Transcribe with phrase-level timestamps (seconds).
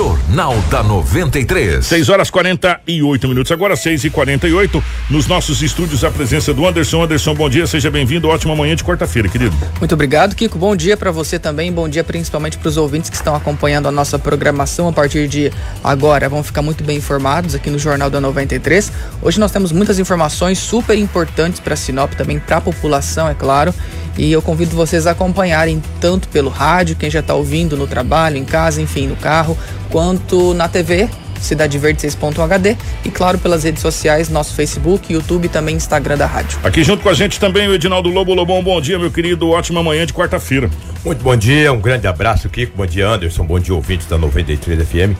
[0.00, 1.84] Jornal da 93.
[1.84, 7.02] 6 horas 48 minutos, agora 6 e 48 Nos nossos estúdios, a presença do Anderson.
[7.02, 8.26] Anderson, bom dia, seja bem-vindo.
[8.26, 9.54] Ótima manhã de quarta-feira, querido.
[9.78, 10.56] Muito obrigado, Kiko.
[10.56, 11.70] Bom dia para você também.
[11.70, 15.52] Bom dia principalmente para os ouvintes que estão acompanhando a nossa programação a partir de
[15.84, 16.30] agora.
[16.30, 18.90] Vão ficar muito bem informados aqui no Jornal da 93.
[19.20, 23.74] Hoje nós temos muitas informações super importantes para Sinop, também para a população, é claro.
[24.18, 28.36] E eu convido vocês a acompanharem tanto pelo rádio, quem já está ouvindo no trabalho,
[28.36, 29.56] em casa, enfim, no carro,
[29.90, 31.08] quanto na TV,
[31.40, 36.26] Cidade Verde 6.HD e claro pelas redes sociais, nosso Facebook, YouTube e também Instagram da
[36.26, 36.58] rádio.
[36.62, 39.82] Aqui junto com a gente também o Edinaldo Lobo Lobão, bom dia meu querido, ótima
[39.82, 40.70] manhã de quarta-feira.
[41.04, 44.86] Muito bom dia, um grande abraço Kiko, bom dia Anderson, bom dia ouvintes da 93
[44.86, 45.16] FM.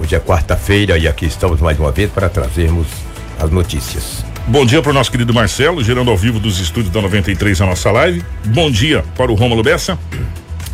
[0.00, 2.86] Hoje é quarta-feira e aqui estamos mais uma vez para trazermos
[3.38, 4.24] as notícias.
[4.48, 7.66] Bom dia para o nosso querido Marcelo, gerando ao vivo dos estúdios da 93 a
[7.66, 8.24] nossa live.
[8.46, 9.98] Bom dia para o Rômulo Bessa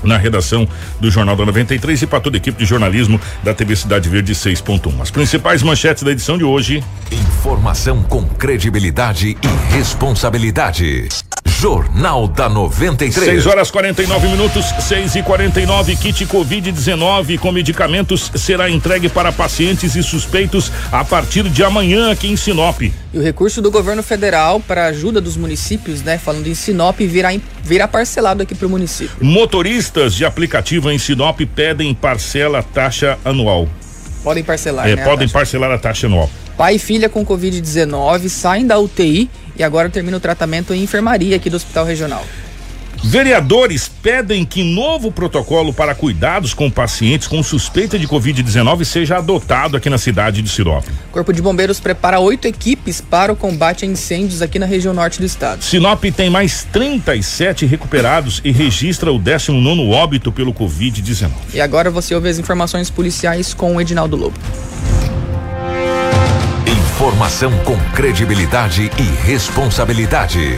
[0.05, 0.69] na redação
[1.01, 4.33] do Jornal da 93 e para toda a equipe de jornalismo da TV Cidade Verde
[4.33, 5.01] 6.1.
[5.01, 6.85] As principais manchetes da edição de hoje.
[7.11, 11.09] Informação com credibilidade e responsabilidade.
[11.65, 13.25] Jornal da 93.
[13.25, 19.97] 6 horas 49 minutos, 6 e 49 Kit Covid-19 com medicamentos será entregue para pacientes
[19.97, 22.83] e suspeitos a partir de amanhã aqui em Sinop.
[22.83, 27.31] E o recurso do governo federal para ajuda dos municípios, né, falando em Sinop, virá,
[27.63, 29.17] virá parcelado aqui para o município.
[29.23, 33.67] Motoristas de aplicativo em Sinop pedem parcela taxa anual.
[34.23, 36.29] Podem parcelar, é, né, Podem parcelar a taxa anual.
[36.59, 41.37] Pai e filha com Covid-19 saem da UTI e agora termina o tratamento em enfermaria
[41.37, 42.25] aqui do Hospital Regional.
[43.07, 49.77] Vereadores pedem que novo protocolo para cuidados com pacientes com suspeita de Covid-19 seja adotado
[49.77, 50.83] aqui na cidade de Sinop.
[51.13, 55.21] Corpo de Bombeiros prepara oito equipes para o combate a incêndios aqui na região norte
[55.21, 55.63] do estado.
[55.63, 61.29] Sinop tem mais 37 recuperados e registra o 19 óbito pelo Covid-19.
[61.53, 64.39] E agora você ouve as informações policiais com o Edinaldo Lobo.
[67.05, 70.57] Informação com credibilidade e responsabilidade.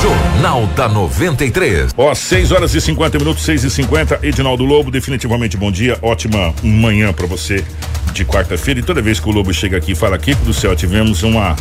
[0.00, 1.92] Jornal da 93.
[1.96, 6.54] Ó, 6 horas e 50 minutos, 6 e 50 Edinaldo Lobo, definitivamente bom dia, ótima
[6.62, 7.64] manhã para você
[8.12, 8.78] de quarta-feira.
[8.78, 11.56] E toda vez que o Lobo chega aqui e fala aqui do céu, tivemos uma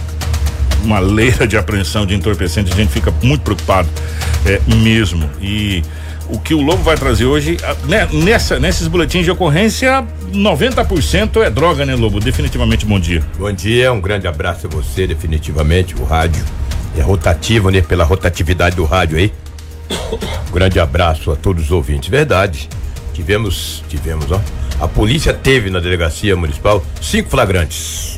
[0.83, 3.89] uma leira de apreensão de entorpecentes, a gente fica muito preocupado
[4.45, 5.27] é, mesmo.
[5.41, 5.81] E
[6.31, 11.49] o que o Lobo vai trazer hoje, né, nessa, nesses boletins de ocorrência, 90% é
[11.49, 12.21] droga, né, Lobo?
[12.21, 13.21] Definitivamente bom dia.
[13.37, 16.43] Bom dia, um grande abraço a você, definitivamente, o rádio
[16.97, 19.33] é rotativo, né, pela rotatividade do rádio aí.
[20.49, 22.09] Um grande abraço a todos os ouvintes.
[22.09, 22.69] Verdade.
[23.13, 24.39] Tivemos, tivemos, ó.
[24.79, 28.17] A polícia teve na delegacia municipal cinco flagrantes.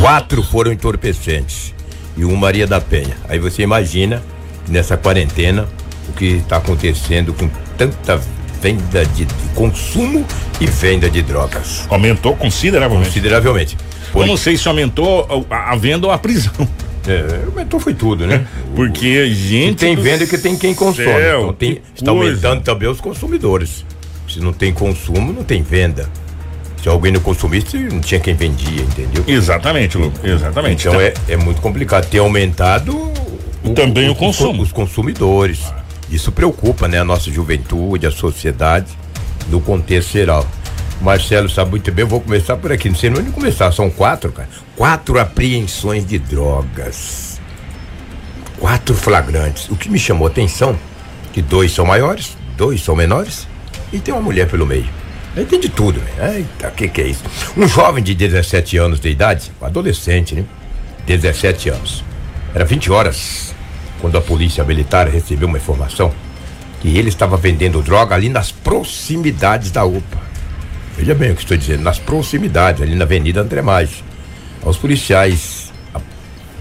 [0.00, 1.74] Quatro foram entorpecentes
[2.16, 3.16] e um Maria da Penha.
[3.28, 4.22] Aí você imagina
[4.66, 5.68] nessa quarentena
[6.16, 8.20] que está acontecendo com tanta
[8.60, 10.24] venda de, de, consumo
[10.60, 11.86] e venda de drogas.
[11.90, 13.08] Aumentou consideravelmente.
[13.08, 13.76] Consideravelmente.
[14.12, 14.22] Por...
[14.22, 16.52] Eu não sei se aumentou a, a venda ou a prisão.
[17.06, 18.46] É, aumentou foi tudo, né?
[18.74, 19.80] Porque gente.
[19.80, 21.06] tem venda que tem quem consome.
[21.06, 23.84] Céu, então tem, está aumentando também os consumidores.
[24.26, 26.08] Se não tem consumo, não tem venda.
[26.82, 29.24] Se alguém não consumisse, não tinha quem vendia, entendeu?
[29.26, 30.12] Exatamente, Lu.
[30.22, 30.86] Exatamente.
[30.86, 32.06] Então, então é, é muito complicado.
[32.08, 32.94] Ter aumentado
[33.62, 34.62] o, também o, o consumo.
[34.62, 35.60] Os consumidores.
[36.10, 36.98] Isso preocupa, né?
[37.00, 38.96] A nossa juventude, a sociedade,
[39.48, 40.46] no contexto geral.
[41.00, 42.88] Marcelo sabe muito bem, eu vou começar por aqui.
[42.88, 44.48] Não sei nem começar, são quatro, cara.
[44.76, 47.40] Quatro apreensões de drogas.
[48.58, 49.68] Quatro flagrantes.
[49.68, 50.78] O que me chamou atenção,
[51.32, 53.46] que dois são maiores, dois são menores,
[53.92, 54.88] e tem uma mulher pelo meio.
[55.36, 56.38] Aí tem de tudo, né?
[56.38, 57.24] Eita, que que é isso?
[57.56, 60.44] Um jovem de 17 anos de idade, um adolescente, né?
[61.06, 62.04] 17 anos.
[62.54, 63.53] Era 20 horas
[64.00, 66.12] quando a polícia militar recebeu uma informação
[66.80, 70.18] que ele estava vendendo droga ali nas proximidades da UPA.
[70.96, 74.04] Veja bem o que estou dizendo, nas proximidades, ali na Avenida André Maggi.
[74.62, 76.00] Os policiais a,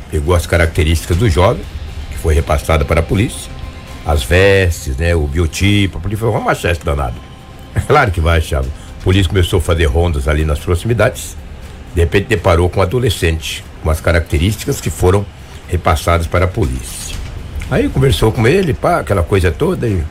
[0.09, 1.63] pegou as características do jovem,
[2.09, 3.51] que foi repassada para a polícia,
[4.05, 7.15] as vestes, né, o biotipo, a polícia falou, vamos achar esse danado.
[7.75, 8.61] É claro que vai achar.
[8.61, 11.35] A polícia começou a fazer rondas ali nas proximidades,
[11.93, 15.25] de repente deparou com um adolescente, com as características que foram
[15.67, 17.02] repassadas para a polícia.
[17.73, 20.03] Aí conversou com ele, pá, aquela coisa toda, e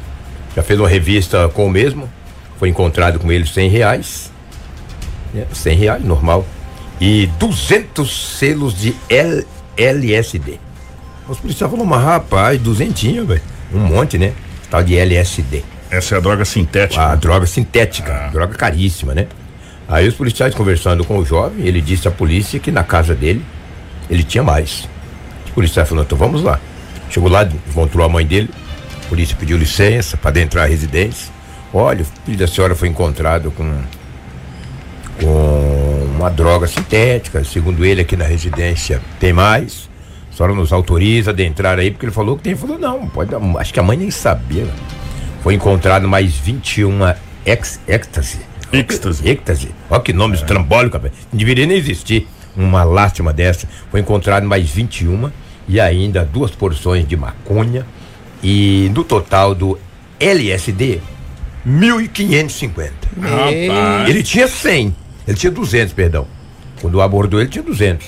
[0.56, 2.11] já fez uma revista com o mesmo.
[2.59, 4.32] Foi encontrado com ele cem reais.
[5.32, 6.44] Né, cem reais, normal.
[7.00, 10.59] E 200 selos de L LSD.
[11.29, 13.41] Os policiais falaram, mas rapaz, duzentinho, velho.
[13.73, 14.32] Um monte, né?
[14.69, 15.62] Tal de LSD.
[15.88, 17.00] Essa é a droga sintética.
[17.00, 18.31] A droga sintética, ah.
[18.31, 19.29] droga caríssima, né?
[19.88, 23.44] Aí os policiais conversando com o jovem, ele disse à polícia que na casa dele
[24.11, 24.88] ele tinha mais.
[25.44, 26.59] Os policiais falaram, então vamos lá.
[27.12, 28.50] Chegou lá, encontrou a mãe dele,
[29.05, 31.31] a polícia pediu licença para adentrar a residência.
[31.73, 33.82] Olha, o filho da senhora foi encontrado com
[35.20, 37.44] com uma droga sintética.
[37.44, 39.88] Segundo ele, aqui na residência tem mais.
[40.32, 42.53] A senhora nos autoriza a adentrar aí, porque ele falou que tem.
[42.53, 43.35] Ele falou, não, pode.
[43.59, 44.67] Acho que a mãe nem sabia.
[45.43, 47.14] Foi encontrado mais 21
[47.44, 48.41] ex, êxtase.
[48.73, 49.29] Êxtase.
[49.29, 49.70] Êxtase.
[49.91, 51.12] Olha que nome estrambólico, rapaz.
[51.32, 52.26] Não deveria nem existir
[52.56, 53.69] uma lástima dessa.
[53.91, 55.31] Foi encontrado mais 21
[55.69, 57.87] e ainda duas porções de maconha.
[58.43, 59.79] E no total do
[60.19, 61.00] LSD,
[61.67, 62.91] 1.550.
[63.20, 64.09] Rapaz.
[64.09, 64.97] Ele tinha 100.
[65.26, 66.26] Ele tinha 200, perdão.
[66.81, 68.06] Quando abordou ele tinha 200.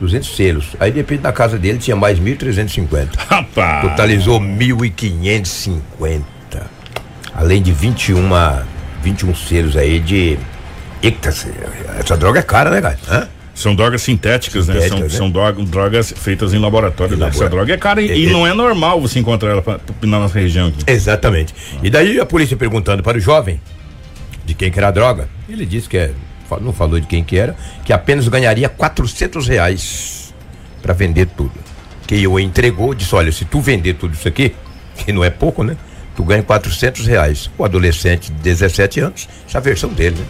[0.00, 0.66] 200 selos.
[0.78, 3.08] Aí de repente na casa dele tinha mais 1.350.
[3.16, 3.88] Rapaz.
[3.88, 6.22] Totalizou 1.550.
[7.34, 8.28] Além de 21,
[9.02, 10.38] 21 selos aí de
[11.02, 11.50] êxtase.
[11.98, 12.98] Essa droga é cara, né, cara?
[13.08, 13.28] Hã?
[13.56, 14.74] São drogas sintéticas, né?
[14.74, 15.18] São, Sintéticas, né?
[15.18, 17.14] são droga- drogas feitas em laboratório.
[17.16, 17.28] Em né?
[17.28, 18.30] Essa droga é cara e, É, e é.
[18.30, 20.84] não é normal você encontrar ela pra, na nossa região aqui.
[20.86, 21.54] Exatamente.
[21.82, 23.58] E daí a polícia perguntando para o jovem
[24.44, 25.28] de quem que era a droga.
[25.48, 26.10] Ele disse que é,
[26.60, 30.34] não falou de quem que era, que apenas ganharia 400 reais
[30.82, 31.54] para vender tudo.
[32.06, 34.54] Que o entregou, disse: olha, se tu vender tudo isso aqui,
[34.98, 35.76] que não é pouco, né?
[36.14, 37.50] Tu ganha 400 reais.
[37.58, 40.24] O adolescente de 17 anos, essa é a versão dele, né?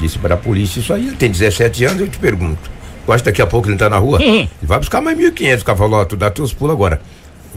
[0.00, 2.70] Disse para a polícia isso aí, ele tem 17 anos, eu te pergunto.
[3.06, 4.22] Que daqui a pouco ele tá na rua?
[4.22, 7.00] Ele vai buscar mais 1.500, o cara falou, ó, tu dá teus pulos agora.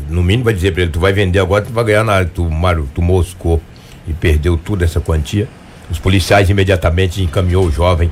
[0.10, 2.50] No mínimo vai dizer para ele, tu vai vender agora, tu vai ganhar na tu,
[2.50, 3.62] maru- tu moscou
[4.08, 5.48] e perdeu toda essa quantia.
[5.92, 8.10] Os policiais imediatamente encaminhou o jovem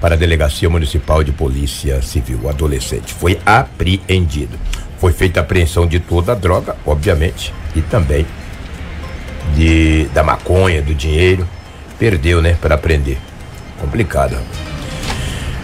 [0.00, 2.38] para a delegacia municipal de polícia civil.
[2.44, 4.56] O adolescente foi apreendido.
[4.98, 8.24] Foi feita a apreensão de toda a droga, obviamente, e também
[9.56, 11.46] de da maconha, do dinheiro.
[11.98, 13.18] Perdeu, né, para aprender.
[13.84, 14.38] Complicado.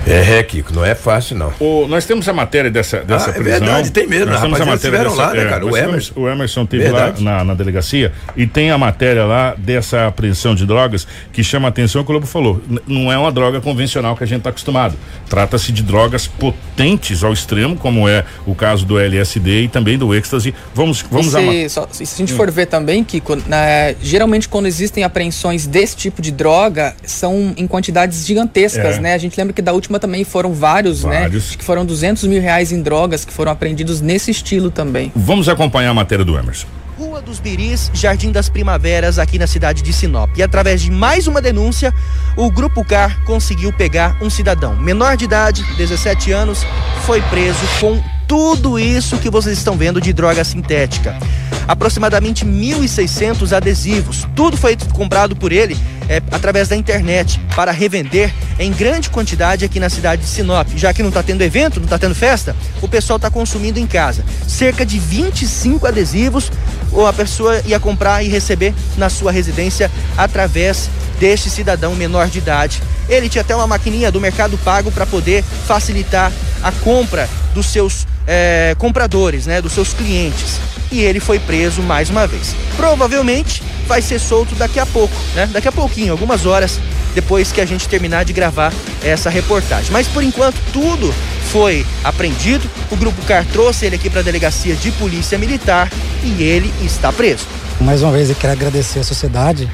[0.07, 1.53] É, é, Kiko, não é fácil não.
[1.61, 3.61] O- nós temos a matéria dessa, dessa Ah, é prisão.
[3.61, 5.65] verdade, tem mesmo, Nós temos a matéria estiveram dessa, lá, né, cara?
[5.65, 6.13] O nós temos- Emerson.
[6.17, 7.23] o Emerson teve Verdade.
[7.23, 11.69] lá na, na delegacia e tem a matéria lá dessa apreensão de drogas que chama
[11.69, 12.61] a atenção, que o Lobo falou.
[12.87, 14.97] Não é uma droga convencional que a gente está acostumado.
[15.29, 20.15] Trata-se de drogas potentes ao extremo, como é o caso do LSD e também do
[20.15, 20.55] êxtase.
[20.75, 24.49] Vamos, vamos a ma- se, só- se a gente for ver também, Kiko, na- geralmente
[24.49, 29.01] quando existem apreensões desse tipo de droga, são em quantidades gigantescas, É.
[29.01, 29.15] né?
[29.15, 31.21] A gente lembra que da última também foram vários, né?
[31.21, 31.49] Vários.
[31.49, 35.13] Acho que foram 200 mil reais em drogas que foram apreendidos nesse estilo também.
[35.15, 36.67] Vamos acompanhar a matéria do Emerson.
[36.99, 40.37] Rua dos Biris, Jardim das Primaveras, aqui na cidade de Sinop.
[40.37, 41.95] E através de mais uma denúncia,
[42.37, 46.67] o Grupo CAR conseguiu pegar um cidadão menor de idade, 17 anos,
[47.07, 51.19] foi preso com tudo isso que vocês estão vendo de droga sintética.
[51.67, 54.25] Aproximadamente 1.600 adesivos.
[54.37, 55.77] Tudo foi comprado por ele
[56.09, 60.69] é, através da internet para revender em grande quantidade aqui na cidade de Sinop.
[60.77, 63.87] Já que não está tendo evento, não está tendo festa, o pessoal está consumindo em
[63.87, 64.25] casa.
[64.47, 66.53] Cerca de 25 adesivos
[66.93, 70.89] ou a pessoa ia comprar e receber na sua residência através
[71.19, 72.81] deste cidadão menor de idade.
[73.09, 76.31] Ele tinha até uma maquininha do Mercado Pago para poder facilitar
[76.63, 80.61] a compra dos seus eh, compradores, né, dos seus clientes.
[80.93, 82.55] E ele foi preso mais uma vez.
[82.77, 85.49] Provavelmente vai ser solto daqui a pouco, né?
[85.53, 86.79] Daqui a pouquinho, algumas horas
[87.13, 88.73] depois que a gente terminar de gravar
[89.03, 89.91] essa reportagem.
[89.91, 91.13] Mas por enquanto tudo
[91.51, 92.71] foi apreendido.
[92.89, 95.91] O grupo CAR trouxe ele aqui para a delegacia de polícia militar
[96.23, 97.47] e ele está preso.
[97.81, 99.69] Mais uma vez eu quero agradecer a sociedade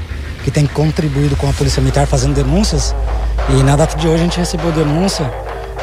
[0.44, 2.94] que tem contribuído com a Polícia Militar fazendo denúncias.
[3.50, 5.30] E na data de hoje a gente recebeu denúncia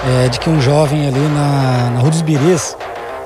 [0.08, 2.76] eh, de que um jovem ali na, na Rua dos Biris,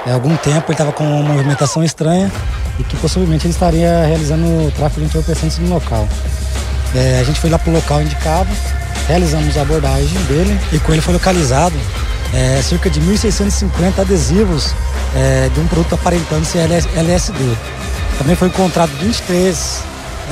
[0.05, 2.31] há algum tempo ele estava com uma movimentação estranha
[2.79, 6.07] e que possivelmente ele estaria realizando tráfico de entorpecentes no local.
[6.95, 8.49] Eh, a gente foi lá para o local indicado,
[9.07, 11.75] realizamos a abordagem dele e com ele foi localizado
[12.33, 14.73] eh, cerca de 1.650 adesivos
[15.15, 17.37] eh, de um produto aparentando ser LS- LSD.
[18.17, 19.83] Também foi encontrado 23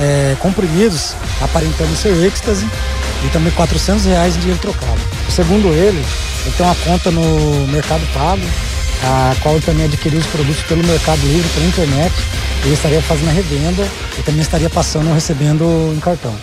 [0.02, 2.68] é, comprimidos aparentando ser êxtase
[3.24, 5.00] e também 400 reais em dinheiro trocado.
[5.30, 6.04] Segundo ele,
[6.46, 8.44] ele tem uma conta no Mercado Pago,
[9.04, 12.14] a qual ele também adquiriu os produtos pelo Mercado Livre, pela internet.
[12.64, 13.88] Ele estaria fazendo a revenda
[14.18, 15.64] e também estaria passando ou recebendo
[15.96, 16.34] em cartão.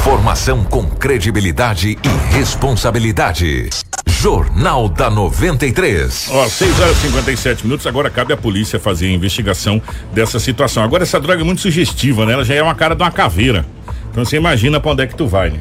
[0.00, 3.68] Informação com credibilidade e responsabilidade.
[4.06, 6.28] Jornal da 93.
[6.30, 9.82] Ó, 6 horas e 57 minutos, agora cabe à polícia fazer a investigação
[10.12, 10.82] dessa situação.
[10.82, 12.32] Agora essa droga é muito sugestiva, né?
[12.32, 13.66] Ela já é uma cara de uma caveira.
[14.10, 15.58] Então você imagina pra onde é que tu vai, né?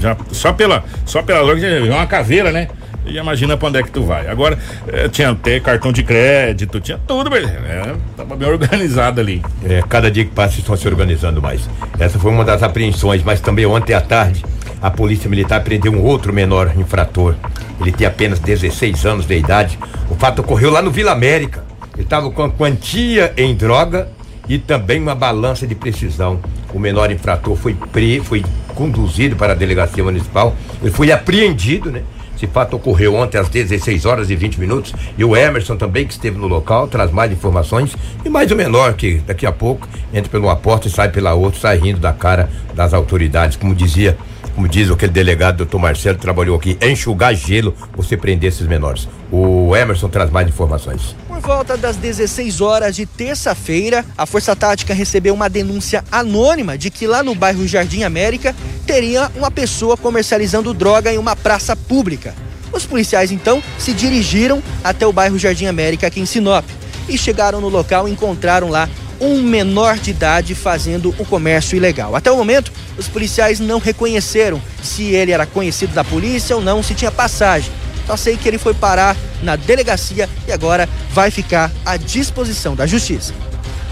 [0.00, 2.68] Já, só pela, só pela já é uma caveira, né?
[3.06, 4.26] E imagina pra onde é que tu vai.
[4.28, 9.42] Agora, eh, tinha até cartão de crédito, tinha tudo, mas é, tava bem organizado ali.
[9.62, 11.68] É, cada dia que passa estão se organizando mais.
[11.98, 14.42] Essa foi uma das apreensões, mas também ontem à tarde
[14.84, 17.34] a polícia militar prendeu um outro menor infrator.
[17.80, 19.78] Ele tem apenas 16 anos de idade.
[20.10, 21.64] O fato ocorreu lá no Vila América.
[21.94, 24.08] Ele estava com a quantia em droga
[24.48, 26.40] e também uma balança de precisão.
[26.72, 32.02] o menor infrator foi pre, foi conduzido para a delegacia municipal, ele foi apreendido, né?
[32.36, 34.92] Esse fato ocorreu ontem às 16 horas e 20 minutos.
[35.16, 37.96] E o Emerson também, que esteve no local, traz mais informações.
[38.24, 41.32] E mais o menor, que daqui a pouco entra pela uma porta e sai pela
[41.34, 43.56] outra, sai rindo da cara das autoridades.
[43.56, 44.18] Como dizia,
[44.54, 49.08] como diz aquele delegado, doutor Marcelo, trabalhou aqui, enxugar gelo, você prender esses menores.
[49.30, 51.14] O Emerson traz mais informações.
[51.44, 57.06] Volta das 16 horas de terça-feira, a Força Tática recebeu uma denúncia anônima de que
[57.06, 62.34] lá no bairro Jardim América teria uma pessoa comercializando droga em uma praça pública.
[62.72, 66.64] Os policiais então se dirigiram até o bairro Jardim América aqui em Sinop
[67.06, 68.88] e chegaram no local e encontraram lá
[69.20, 72.16] um menor de idade fazendo o comércio ilegal.
[72.16, 76.82] Até o momento, os policiais não reconheceram se ele era conhecido da polícia ou não,
[76.82, 77.70] se tinha passagem.
[78.06, 82.86] Só sei que ele foi parar na delegacia e agora vai ficar à disposição da
[82.86, 83.32] justiça.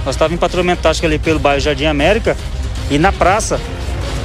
[0.05, 2.37] Nós estávamos em patrulhamento tático ali pelo bairro Jardim América
[2.91, 3.61] e na praça,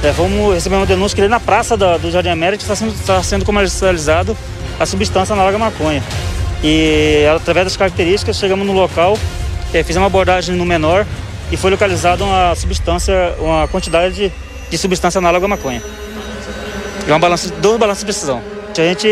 [0.02, 0.12] é,
[0.52, 3.44] receber uma denúncia que ali na praça da, do Jardim América está sendo, está sendo
[3.44, 4.36] comercializado
[4.78, 6.02] a substância análoga maconha.
[6.62, 9.16] E através das características chegamos no local,
[9.72, 11.06] é, fizemos uma abordagem no menor
[11.50, 14.32] e foi localizada uma substância, uma quantidade de,
[14.68, 15.82] de substância análoga à maconha.
[17.06, 18.57] É uma balança, dois balanços de precisão.
[18.80, 19.08] A gente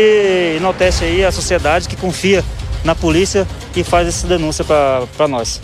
[0.55, 2.43] enaltece aí a sociedade que confia
[2.85, 3.45] na polícia
[3.75, 5.61] e faz essa denúncia para nós.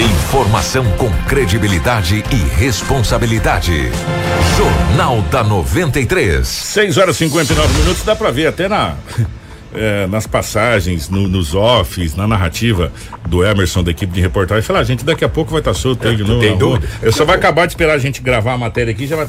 [0.00, 3.90] Informação com credibilidade e responsabilidade.
[4.56, 6.46] Jornal da 93.
[6.46, 8.96] 6 horas e 59 minutos, dá pra ver até na.
[9.72, 12.92] É, nas passagens, no, nos offs, na narrativa
[13.28, 15.78] do Emerson da equipe de reportagem, falar, ah, gente, daqui a pouco vai estar tá
[15.78, 16.40] solto aí de novo.
[16.40, 16.88] Tem dúvida?
[17.00, 19.28] Eu só vai acabar de esperar a gente gravar a matéria aqui, já vai.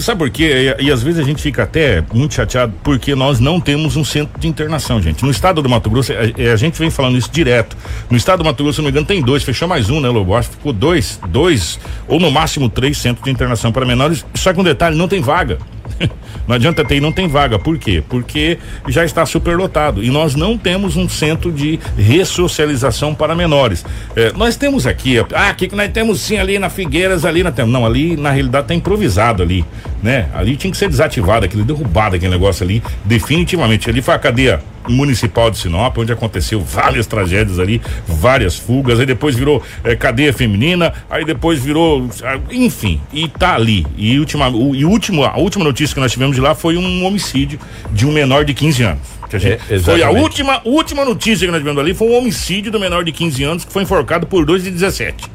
[0.00, 0.74] Sabe por quê?
[0.78, 4.04] E, e, às vezes a gente fica até muito chateado porque nós não temos um
[4.04, 5.22] centro de internação, gente.
[5.24, 7.76] No estado do Mato Grosso, a, a gente vem falando isso direto.
[8.08, 10.08] No estado do Mato Grosso, se não me engano, tem dois, fechou mais um, né,
[10.08, 10.34] Lobo?
[10.34, 11.78] Acho que ficou dois, dois,
[12.08, 14.24] ou no máximo três centros de internação para menores.
[14.34, 15.58] Só que um detalhe, não tem vaga.
[16.46, 17.58] Não adianta ter, não tem vaga.
[17.60, 18.02] Por quê?
[18.08, 23.84] Porque já está superlotado e nós não temos um centro de ressocialização para menores.
[24.16, 27.52] É, nós temos aqui, ah, aqui que nós temos sim ali na Figueiras, ali na
[27.66, 29.64] não, ali na realidade está improvisado ali,
[30.02, 30.28] né?
[30.34, 33.88] Ali tinha que ser desativado, aquele derrubado aquele negócio ali, definitivamente.
[33.88, 39.06] Ali foi a cadeia municipal de Sinop, onde aconteceu várias tragédias ali, várias fugas, aí
[39.06, 43.86] depois virou é, cadeia feminina, aí depois virou, ah, enfim, e tá ali.
[43.96, 47.04] E, última, o, e último, a última notícia que nós tivemos de lá foi um
[47.04, 47.58] homicídio
[47.90, 49.20] de um menor de 15 anos.
[49.32, 52.72] A gente, é, foi a última, última notícia que nós tivemos ali, foi um homicídio
[52.72, 55.30] do menor de 15 anos que foi enforcado por dois de 17.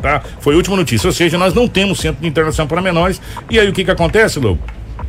[0.00, 0.22] Tá?
[0.40, 3.20] Foi a última notícia, ou seja, nós não temos centro de internação para menores.
[3.48, 4.60] E aí o que que acontece, Lobo?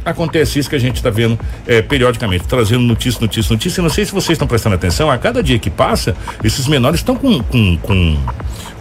[0.05, 3.83] Acontece isso que a gente está vendo é, periodicamente, trazendo notícia, notícia, notícia.
[3.83, 7.15] Não sei se vocês estão prestando atenção, a cada dia que passa, esses menores estão
[7.15, 8.17] com, com, com,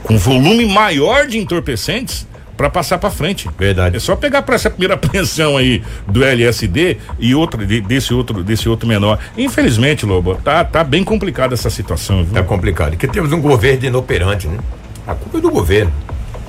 [0.02, 2.26] com volume maior de entorpecentes
[2.56, 3.48] para passar para frente.
[3.58, 3.96] Verdade.
[3.96, 8.68] É só pegar para essa primeira apreensão aí do LSD e outra desse outro desse
[8.68, 9.18] outro menor.
[9.36, 12.24] Infelizmente, Lobo, tá tá bem complicada essa situação.
[12.24, 12.34] Viu?
[12.34, 12.90] Tá complicado.
[12.90, 14.58] Porque temos um governo inoperante, né?
[15.06, 15.92] A culpa é do governo.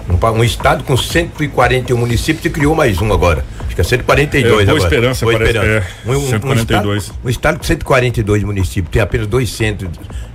[0.10, 3.44] Um, um estado com 141 municípios e criou mais um agora.
[3.66, 4.84] Acho que é 142 é, Boa agora.
[4.84, 5.88] Esperança, Boa parece, Esperança.
[6.06, 6.86] É, um, 142.
[6.86, 9.90] Um estado, um estado com 142 municípios tem apenas dois centros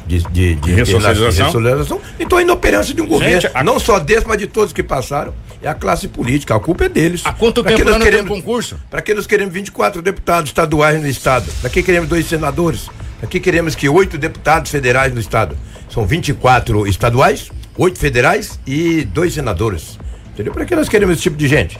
[0.06, 2.00] de, de, de, de ressocialização.
[2.18, 3.62] Então a inoperância de um governo, Gente, a...
[3.62, 6.54] não só desse, mas de todos que passaram, é a classe política.
[6.56, 7.22] A culpa é deles.
[7.24, 8.76] Há quanto pra tempo nós queremos concurso?
[8.90, 11.50] Para que nós queremos 24 deputados estaduais no estado?
[11.60, 12.88] Para que queremos dois senadores?
[13.20, 15.56] Para que queremos que oito deputados federais no estado?
[15.88, 19.98] São 24 estaduais oito federais e dois senadores.
[20.32, 20.52] Entendeu?
[20.52, 21.78] Para que nós queremos esse tipo de gente?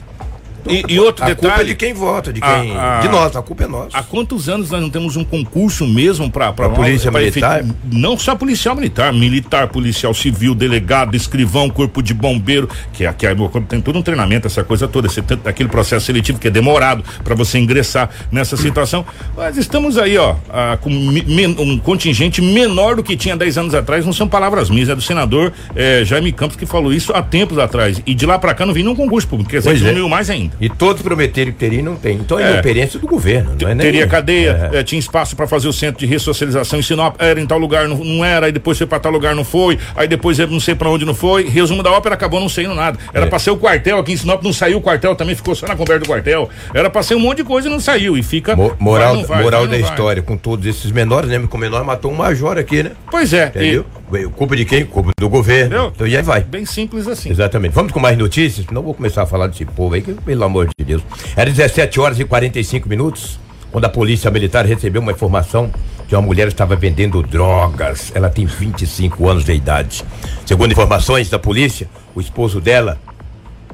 [0.69, 1.37] E, e, outro a detalhe.
[1.37, 2.77] culpa é de quem vota, de quem.
[2.77, 3.97] A, a, de nós, a culpa é nossa.
[3.97, 7.61] Há quantos anos nós não temos um concurso mesmo para a polícia militar?
[7.61, 13.13] Efeito, não só policial militar, militar, policial civil, delegado, escrivão, corpo de bombeiro, que é,
[13.13, 13.35] que é,
[13.69, 17.35] tem todo um treinamento, essa coisa toda, esse, aquele processo seletivo que é demorado para
[17.35, 19.05] você ingressar nessa situação.
[19.37, 24.05] Mas estamos aí, ó, a, com um contingente menor do que tinha 10 anos atrás,
[24.05, 27.59] não são palavras minhas, é do senador eh, Jaime Campos que falou isso há tempos
[27.59, 28.03] atrás.
[28.07, 30.09] E de lá para cá não vem nenhum concurso público, quer dizer, diminuiu é.
[30.09, 30.50] mais ainda.
[30.61, 32.17] E todos prometeram que teria e não tem.
[32.17, 33.57] Então é, inoperiência do governo.
[33.61, 34.79] Não é teria cadeia, é.
[34.79, 37.89] É, tinha espaço para fazer o centro de ressocialização em Sinop, era em tal lugar,
[37.89, 40.75] não, não era, aí depois foi para tal lugar, não foi, aí depois não sei
[40.75, 41.49] para onde não foi.
[41.49, 42.99] Resumo da ópera acabou não saindo nada.
[43.13, 43.29] Era é.
[43.29, 45.77] para ser o quartel aqui em Sinop, não saiu o quartel, também ficou só na
[45.77, 46.49] conversa do quartel.
[46.75, 48.17] Era para ser um monte de coisa e não saiu.
[48.17, 48.57] E fica.
[48.57, 51.39] Mo moral vai, moral vai, da história, com todos esses menores, né?
[51.49, 52.93] Com o menor matou um major aqui, né?
[53.11, 53.47] Pois é.
[53.47, 53.85] Entendeu?
[53.85, 54.01] E...
[54.31, 54.85] Culpa de quem?
[54.85, 55.67] Culpa do governo.
[55.67, 55.93] Entendeu?
[55.95, 56.41] Então e aí vai.
[56.43, 57.31] Bem simples assim.
[57.31, 57.73] Exatamente.
[57.73, 58.67] Vamos com mais notícias?
[58.71, 61.03] Não vou começar a falar desse povo aí, que, pelo amor de Deus.
[61.37, 63.39] Era 17 horas e 45 minutos,
[63.71, 65.71] quando a polícia militar recebeu uma informação
[66.09, 68.11] que uma mulher estava vendendo drogas.
[68.15, 70.05] Ela tem 25 anos de idade.
[70.45, 72.99] Segundo informações da polícia, o esposo dela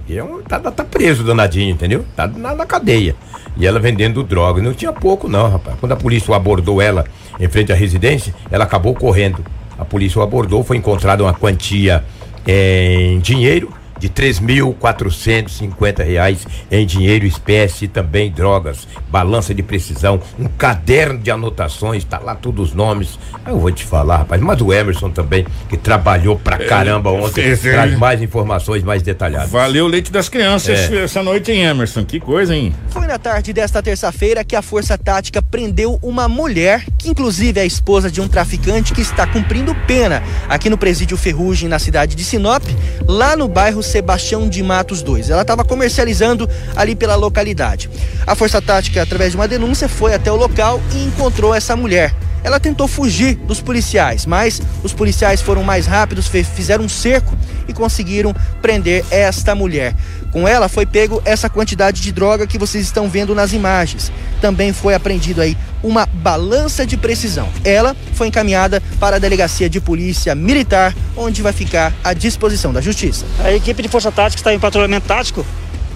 [0.08, 2.04] é um, tá, tá preso, danadinho, entendeu?
[2.14, 3.16] Tá na, na cadeia.
[3.56, 4.62] E ela vendendo drogas.
[4.62, 5.76] Não tinha pouco, não, rapaz.
[5.80, 7.04] Quando a polícia abordou ela
[7.40, 9.44] em frente à residência, ela acabou correndo.
[9.78, 12.04] A polícia o abordou, foi encontrada uma quantia
[12.46, 19.54] em dinheiro de três mil quatrocentos cinquenta reais em dinheiro, espécie e também drogas, balança
[19.54, 23.18] de precisão, um caderno de anotações, tá lá todos os nomes.
[23.46, 27.96] Eu vou te falar, rapaz, mas o Emerson também, que trabalhou pra caramba ontem, traz
[27.96, 29.50] mais informações mais detalhadas.
[29.50, 31.04] Valeu o leite das crianças é.
[31.04, 32.04] essa noite, hein, Emerson?
[32.04, 32.74] Que coisa, hein?
[32.90, 37.62] Foi na tarde desta terça-feira que a Força Tática prendeu uma mulher, que inclusive é
[37.62, 42.14] a esposa de um traficante que está cumprindo pena aqui no presídio Ferrugem, na cidade
[42.14, 42.62] de Sinop,
[43.06, 45.30] lá no bairro Sebastião de Matos 2.
[45.30, 47.88] Ela estava comercializando ali pela localidade.
[48.26, 52.14] A Força Tática, através de uma denúncia, foi até o local e encontrou essa mulher.
[52.44, 57.72] Ela tentou fugir dos policiais, mas os policiais foram mais rápidos, fizeram um cerco e
[57.72, 59.94] conseguiram prender esta mulher.
[60.36, 64.12] Com ela foi pego essa quantidade de droga que vocês estão vendo nas imagens.
[64.38, 67.48] Também foi apreendido aí uma balança de precisão.
[67.64, 72.82] Ela foi encaminhada para a delegacia de polícia militar, onde vai ficar à disposição da
[72.82, 73.24] justiça.
[73.42, 75.42] A equipe de força tática está em patrulhamento tático.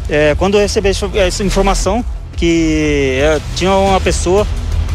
[0.09, 2.03] É, quando recebeu essa informação
[2.35, 4.47] que é, tinha uma pessoa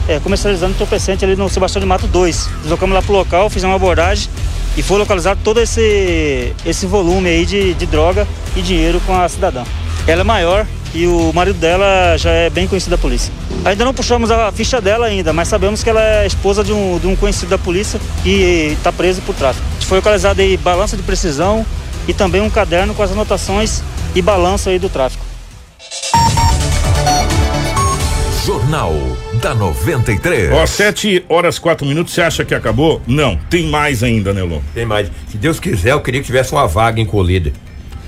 [0.07, 2.49] é, comercializando entorpecente ali no Sebastião de Mato 2.
[2.63, 4.27] Deslocamos lá pro local, fizemos uma abordagem
[4.77, 9.27] e foi localizado todo esse, esse volume aí de, de droga e dinheiro com a
[9.27, 9.63] cidadã.
[10.08, 13.34] Ela é maior e o marido dela já é bem conhecido da polícia.
[13.63, 17.00] Ainda não puxamos a ficha dela ainda, mas sabemos que ela é esposa de um,
[17.00, 19.65] de um conhecido da polícia e está preso por tráfico.
[19.82, 21.65] Foi localizado aí balança de precisão
[22.08, 23.82] e também um caderno com as anotações
[24.13, 25.25] e balanço aí do tráfico.
[28.75, 28.94] Jornal
[29.41, 30.51] da 93.
[30.51, 33.01] Ó, 7 horas 4 minutos, você acha que acabou?
[33.08, 34.60] Não, tem mais ainda, Nelon.
[34.74, 35.10] Tem mais.
[35.29, 37.53] Se Deus quiser, eu queria que tivesse uma vaga encolhida.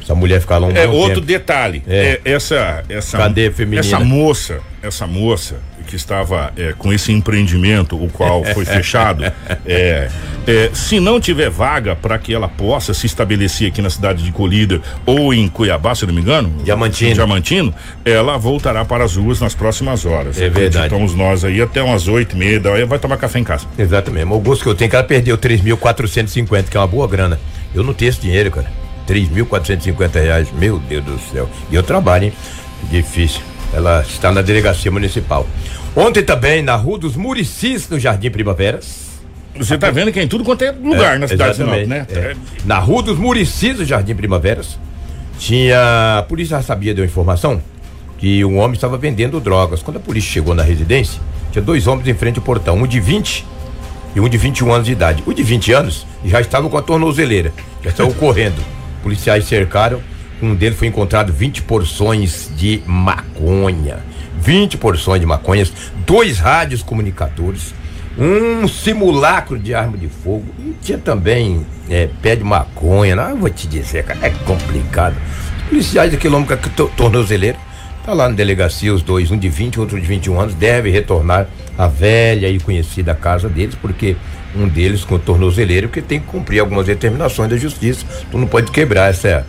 [0.02, 1.28] Essa mulher ficar lá um É outro tempo.
[1.28, 1.84] detalhe.
[1.88, 2.20] É.
[2.24, 2.32] é.
[2.34, 3.80] essa essa Cadê feminina?
[3.80, 9.24] Essa moça, essa moça que estava é, com esse empreendimento, o qual foi fechado,
[9.66, 10.10] é,
[10.46, 14.32] é, se não tiver vaga para que ela possa se estabelecer aqui na cidade de
[14.32, 17.74] Colíder ou em Cuiabá, se não me engano, Diamantino, Diamantino
[18.06, 20.40] ela voltará para as ruas nas próximas horas.
[20.40, 20.86] É verdade.
[20.86, 23.66] Estamos nós aí até umas oito e meia, daí vai tomar café em casa.
[23.78, 24.26] Exatamente.
[24.32, 27.40] O gosto que eu tenho é que ela perdeu 3.450, que é uma boa grana.
[27.74, 28.68] Eu não tenho esse dinheiro, cara.
[29.08, 31.50] 3.450 reais, meu Deus do céu.
[31.72, 32.34] E eu trabalho, hein?
[32.92, 33.42] Difícil.
[33.74, 35.48] Ela está na delegacia municipal.
[35.98, 39.08] Ontem também, na Rua dos Muricis, no Jardim Primaveras.
[39.58, 41.88] Você está vendo que é em tudo quanto é lugar é, na cidade de Sinop,
[41.88, 42.06] né?
[42.12, 42.36] É.
[42.66, 44.78] Na Rua dos Muricis, no Jardim Primaveras,
[45.40, 46.20] tinha.
[46.20, 47.60] A polícia já sabia, deu informação
[48.20, 49.82] que um homem estava vendendo drogas.
[49.82, 51.20] Quando a polícia chegou na residência,
[51.52, 53.44] tinha dois homens em frente ao portão, um de 20
[54.16, 55.24] e um de 21 anos de idade.
[55.26, 57.52] O de 20 anos já estava com a tornozeleira,
[57.84, 58.64] já estavam correndo.
[59.02, 60.00] Policiais cercaram,
[60.44, 63.98] um deles foi encontrado 20 porções de maconha.
[64.48, 65.74] 20 porções de maconhas,
[66.06, 67.74] dois rádios comunicadores,
[68.18, 73.14] um simulacro de arma de fogo e tinha também é, pé de maconha.
[73.14, 75.18] Não, eu vou te dizer, cara, é complicado.
[75.68, 76.58] Policiais de quilômetro
[76.96, 77.58] tornozeleiro,
[78.06, 81.46] tá lá na delegacia os dois, um de 20 outro de 21 anos, deve retornar
[81.78, 84.16] à velha e conhecida casa deles, porque
[84.56, 88.06] um deles com tornozeleiro, porque tem que cumprir algumas determinações da justiça.
[88.32, 89.46] Tu não pode quebrar essa,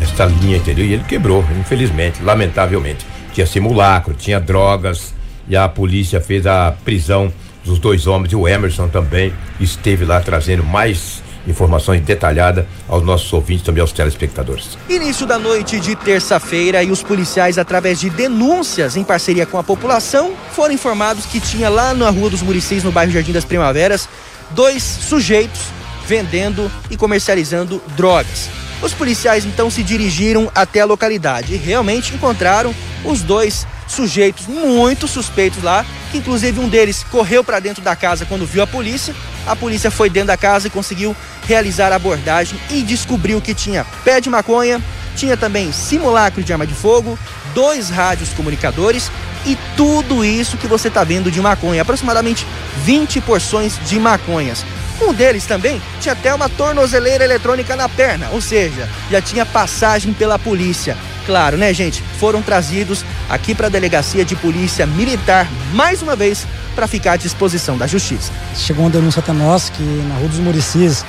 [0.00, 0.84] essa linha, entendeu?
[0.84, 3.11] E ele quebrou, infelizmente, lamentavelmente.
[3.32, 5.14] Tinha simulacro, tinha drogas,
[5.48, 7.32] e a polícia fez a prisão
[7.64, 13.32] dos dois homens, e o Emerson também esteve lá trazendo mais informações detalhadas aos nossos
[13.32, 14.78] ouvintes também aos telespectadores.
[14.88, 19.62] Início da noite de terça-feira e os policiais, através de denúncias em parceria com a
[19.62, 24.08] população, foram informados que tinha lá na Rua dos Muricis, no bairro Jardim das Primaveras,
[24.50, 25.60] dois sujeitos
[26.06, 28.48] vendendo e comercializando drogas.
[28.82, 35.06] Os policiais então se dirigiram até a localidade e realmente encontraram os dois sujeitos muito
[35.06, 39.14] suspeitos lá, que inclusive um deles correu para dentro da casa quando viu a polícia.
[39.46, 43.84] A polícia foi dentro da casa e conseguiu realizar a abordagem e descobriu que tinha
[44.04, 44.80] pé de maconha,
[45.16, 47.18] tinha também simulacro de arma de fogo,
[47.54, 49.10] dois rádios comunicadores
[49.44, 52.46] e tudo isso que você está vendo de maconha, aproximadamente
[52.84, 54.64] 20 porções de maconhas.
[55.00, 60.12] Um deles também tinha até uma tornozeleira eletrônica na perna, ou seja, já tinha passagem
[60.12, 60.96] pela polícia.
[61.26, 62.02] Claro, né, gente?
[62.18, 67.16] Foram trazidos aqui para a delegacia de polícia militar mais uma vez para ficar à
[67.16, 68.32] disposição da justiça.
[68.56, 71.04] Chegou uma denúncia até nós que na Rua dos Muricis,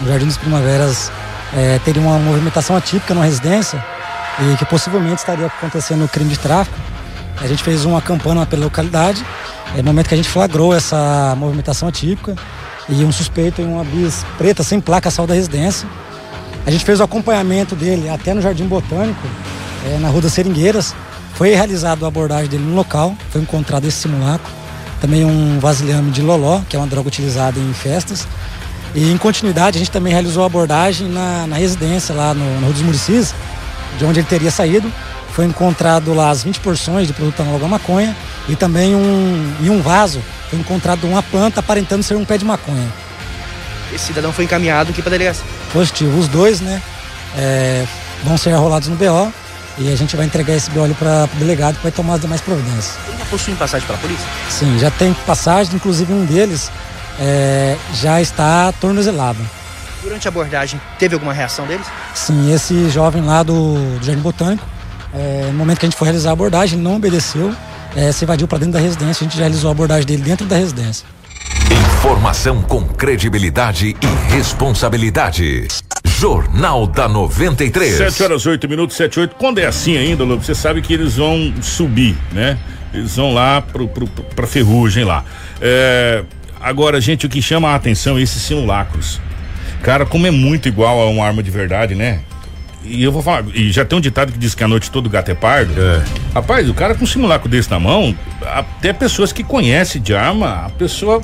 [0.00, 1.10] no Jardim das Primaveras,
[1.54, 3.84] é, teria uma movimentação atípica numa residência
[4.40, 6.76] e que possivelmente estaria acontecendo crime de tráfico.
[7.40, 9.24] A gente fez uma campana pela localidade.
[9.76, 12.36] É o momento que a gente flagrou essa movimentação atípica
[12.88, 15.88] e um suspeito em uma bis preta sem placa saiu da residência.
[16.66, 19.20] A gente fez o acompanhamento dele até no Jardim Botânico,
[19.84, 20.94] é, na Rua das Seringueiras.
[21.34, 24.50] Foi realizado a abordagem dele no local, foi encontrado esse simulacro.
[25.00, 28.26] Também um vasilhame de loló, que é uma droga utilizada em festas.
[28.94, 32.60] E em continuidade, a gente também realizou a abordagem na, na residência lá no, no
[32.62, 33.34] Rua dos Muricis,
[33.98, 34.90] de onde ele teria saído.
[35.32, 38.16] Foi encontrado lá as 20 porções de produto análogo à maconha
[38.48, 42.44] e também um, em um vaso foi encontrado uma planta aparentando ser um pé de
[42.44, 42.88] maconha.
[43.92, 45.44] Esse cidadão foi encaminhado aqui para delegacia.
[45.72, 46.18] Positivo.
[46.18, 46.80] Os dois, né,
[47.36, 47.84] é,
[48.24, 49.32] vão ser arrolados no BO
[49.78, 52.40] e a gente vai entregar esse BO para o delegado que vai tomar as demais
[52.40, 52.96] providências.
[53.08, 54.26] Ele já possui passagem pela polícia?
[54.50, 56.70] Sim, já tem passagem, inclusive um deles
[57.18, 59.38] é, já está tornozelado.
[60.02, 61.86] Durante a abordagem, teve alguma reação deles?
[62.14, 64.64] Sim, esse jovem lá do, do Jardim Botânico,
[65.12, 67.54] é, no momento que a gente foi realizar a abordagem, ele não obedeceu,
[67.94, 70.46] é, se evadiu para dentro da residência, a gente já realizou a abordagem dele dentro
[70.46, 71.06] da residência.
[71.98, 75.66] Informação com credibilidade e responsabilidade.
[76.18, 77.94] Jornal da 93.
[77.94, 79.36] 7 horas 8 minutos, 7 8.
[79.36, 82.58] Quando é assim ainda, Lobo, você sabe que eles vão subir, né?
[82.94, 85.22] Eles vão lá pro, pro, pra ferrugem lá.
[85.60, 86.24] É,
[86.58, 89.20] agora, gente, o que chama a atenção é esses simulacros.
[89.82, 92.20] Cara, como é muito igual a uma arma de verdade, né?
[92.82, 95.10] E eu vou falar, e já tem um ditado que diz que a noite todo
[95.10, 95.74] gato é pardo.
[95.78, 96.02] É.
[96.32, 100.64] Rapaz, o cara com um simulacro desse na mão, até pessoas que conhecem de arma,
[100.66, 101.20] a pessoa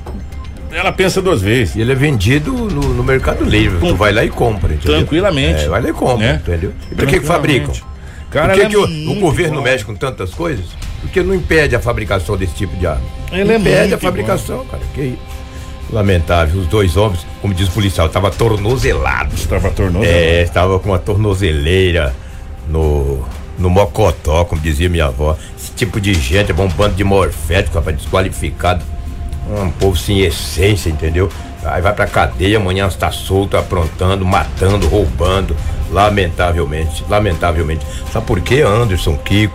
[0.72, 1.74] ela pensa duas vezes.
[1.76, 3.78] E ele é vendido no, no Mercado Livre.
[3.78, 4.96] Com- Tu vai lá e compra, entendeu?
[4.98, 5.64] Tranquilamente.
[5.64, 6.40] É, vai lá e compra, Né?
[6.46, 6.72] entendeu?
[6.90, 7.72] E por que que fabricam?
[8.30, 9.64] Cara, por que, é que o, o governo igual.
[9.64, 10.64] mexe com tantas coisas?
[11.02, 13.02] Porque não impede a fabricação desse tipo de arma.
[13.30, 14.82] Ele é impede muito a fabricação, cara.
[14.94, 15.18] Que isso?
[15.92, 16.60] Lamentável.
[16.60, 19.40] Os dois homens, como diz o policial, estavam tornozelados.
[19.40, 20.06] Estava tornoso.
[20.06, 22.14] É, estava com uma tornozeleira
[22.70, 23.22] no,
[23.58, 25.36] no mocotó, como dizia minha avó.
[25.58, 28.82] Esse tipo de gente, é um bando de morfético, rapaz, desqualificado.
[29.48, 31.28] Um povo sem essência, entendeu?
[31.64, 35.56] Aí vai pra cadeia, amanhã está solto, aprontando, matando, roubando.
[35.90, 37.84] Lamentavelmente, lamentavelmente.
[38.12, 39.54] Sabe por quê, Anderson, Kiko,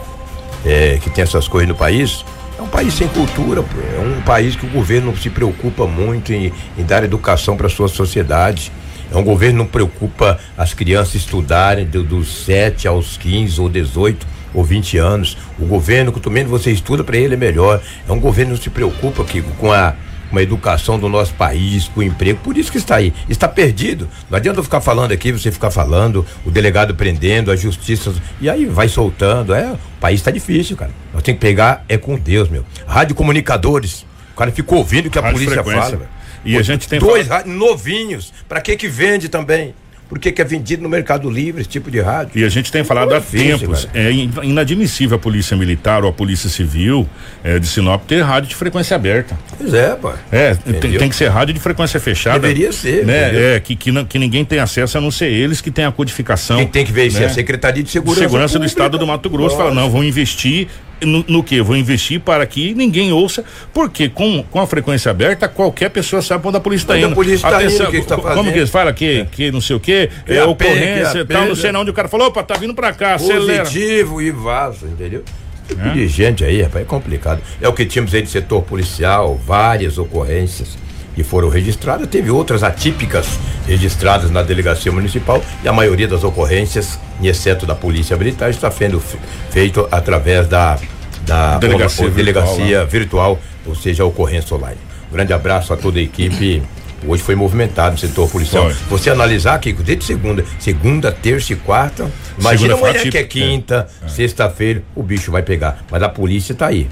[0.66, 2.24] é, que tem essas coisas no país?
[2.58, 3.78] É um país sem cultura, pô.
[3.80, 7.70] é um país que o governo não se preocupa muito em, em dar educação para
[7.70, 8.72] sua sociedade.
[9.12, 13.70] É um governo que não preocupa as crianças estudarem do- dos 7 aos 15 ou
[13.70, 15.38] 18 ou 20 anos.
[15.60, 17.82] O governo, quanto menos você estuda, para ele é melhor.
[18.08, 19.94] É um governo que não se preocupa Kiko, com a
[20.30, 23.14] com a educação do nosso país, com o emprego, por isso que está aí.
[23.30, 24.10] Está perdido.
[24.30, 28.14] Não adianta eu ficar falando aqui, você ficar falando, o delegado prendendo, a justiça.
[28.42, 29.54] E aí vai soltando.
[29.54, 30.92] É, o país está difícil, cara.
[31.14, 32.66] Nós temos que pegar, é com Deus, meu.
[32.86, 34.06] Rádio comunicadores.
[34.34, 35.82] O cara fica ouvindo o que a Rádio polícia frequência.
[35.84, 36.10] fala, velho.
[36.44, 38.34] E a gente tem Dois falado- novinhos.
[38.50, 39.74] Pra que que vende também?
[40.10, 42.32] Por que que é vendido no Mercado Livre esse tipo de rádio?
[42.40, 43.86] E a gente tem falado há Difícil, tempos.
[43.86, 44.00] cara.
[44.00, 47.08] É in- inadmissível a polícia militar ou a polícia civil
[47.44, 49.38] é, de Sinop ter rádio de frequência aberta.
[49.58, 50.12] Pois é, pô.
[50.32, 52.40] É, tem, tem que ser rádio de frequência fechada.
[52.40, 53.24] Deveria ser, Né?
[53.30, 53.48] entendeu?
[53.56, 55.92] É, que, que, não- que ninguém tem acesso a não ser eles que têm a
[55.92, 56.58] codificação.
[56.58, 57.26] Quem tem que ver isso é né?
[57.26, 58.22] a Secretaria de Segurança.
[58.22, 58.66] Segurança do.
[58.66, 59.82] Estado do Mato Grosso fala, Lógico.
[59.84, 60.68] não, vão investir
[61.02, 61.62] no, no quê?
[61.62, 66.48] Vão investir para que ninguém ouça, porque com, com a frequência aberta, qualquer pessoa sabe
[66.48, 67.16] onde a polícia está Onde a indo.
[67.16, 68.94] polícia tá indo, o que que tá Como que eles falam?
[68.94, 71.72] Que, que não sei o quê, Que é, a ocorrência que a tal, não sei
[71.72, 73.64] não, onde o cara falou, opa, tá vindo pra cá, acelera.
[73.64, 75.24] Positivo e vaza, entendeu?
[75.68, 75.92] Tipo É.
[75.94, 77.42] de gente aí, rapaz, é complicado.
[77.62, 80.78] É o que tínhamos aí de setor policial, várias ocorrências
[81.18, 82.08] que foram registradas.
[82.08, 83.26] Teve outras atípicas
[83.66, 89.00] registradas na delegacia municipal e a maioria das ocorrências, exceto da polícia militar, está sendo
[89.00, 89.18] fe-
[89.50, 90.78] feito através da,
[91.26, 94.78] da Delegacia ou- ou virtual, delegacia virtual, ou seja, a ocorrência online.
[95.12, 96.62] Grande abraço a toda a equipe.
[97.08, 98.66] Hoje foi movimentado o setor policial.
[98.66, 98.74] Foi.
[98.88, 102.12] Você analisar, Kiko, desde segunda, segunda, terça e quarta.
[102.40, 103.28] Imagina Segunda amanhã que é atípica.
[103.48, 105.80] quinta, sexta-feira, o bicho vai pegar.
[105.90, 106.88] Mas a polícia tá aí.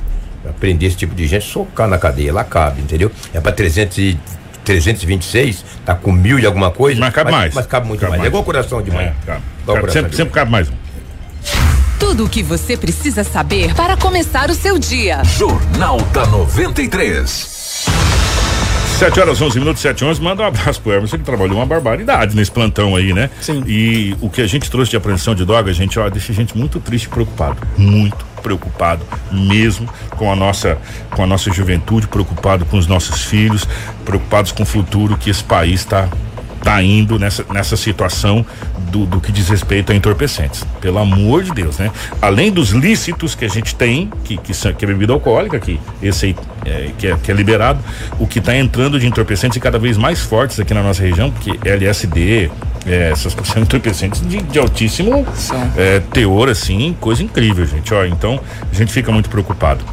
[0.53, 3.11] Prender esse tipo de gente, socar na cadeia, lá cabe, entendeu?
[3.33, 4.19] É pra 300 e,
[4.65, 6.99] 326, tá com mil e alguma coisa.
[6.99, 7.53] Mas cabe mais.
[7.53, 8.19] Mas cabe muito Cabe mais.
[8.19, 8.27] mais.
[8.27, 9.05] É igual coração de mãe.
[9.05, 9.41] É, cabe.
[9.65, 10.73] Cabe, coração sempre, de sempre cabe mais um.
[11.99, 15.23] Tudo o que você precisa saber para começar o seu dia.
[15.23, 17.55] Jornal da 93.
[18.99, 20.21] 7 horas 11 minutos, 7 e 11.
[20.21, 23.29] Manda um abraço pro Emerson, que trabalhou uma barbaridade nesse plantão aí, né?
[23.41, 23.63] Sim.
[23.67, 26.57] E o que a gente trouxe de apreensão de droga, gente, ó, deixa a gente
[26.57, 27.57] muito triste e preocupado.
[27.77, 30.77] Muito preocupado mesmo com a nossa
[31.09, 33.67] com a nossa juventude, preocupado com os nossos filhos,
[34.05, 36.07] preocupados com o futuro que esse país está
[36.65, 38.43] tá indo nessa, nessa situação
[38.91, 40.65] do, do que diz respeito a entorpecentes.
[40.81, 41.91] Pelo amor de Deus, né?
[42.19, 45.79] Além dos lícitos que a gente tem, que, que, são, que é bebida alcoólica, que
[46.01, 47.79] esse aí é, que, é, que é liberado,
[48.17, 51.29] o que está entrando de entorpecentes e cada vez mais fortes aqui na nossa região,
[51.29, 52.49] porque LSD,
[52.87, 55.23] é, essas são entorpecentes de, de altíssimo
[55.77, 57.93] é, teor, assim, coisa incrível, gente.
[57.93, 58.39] Ó, então
[58.71, 59.85] a gente fica muito preocupado.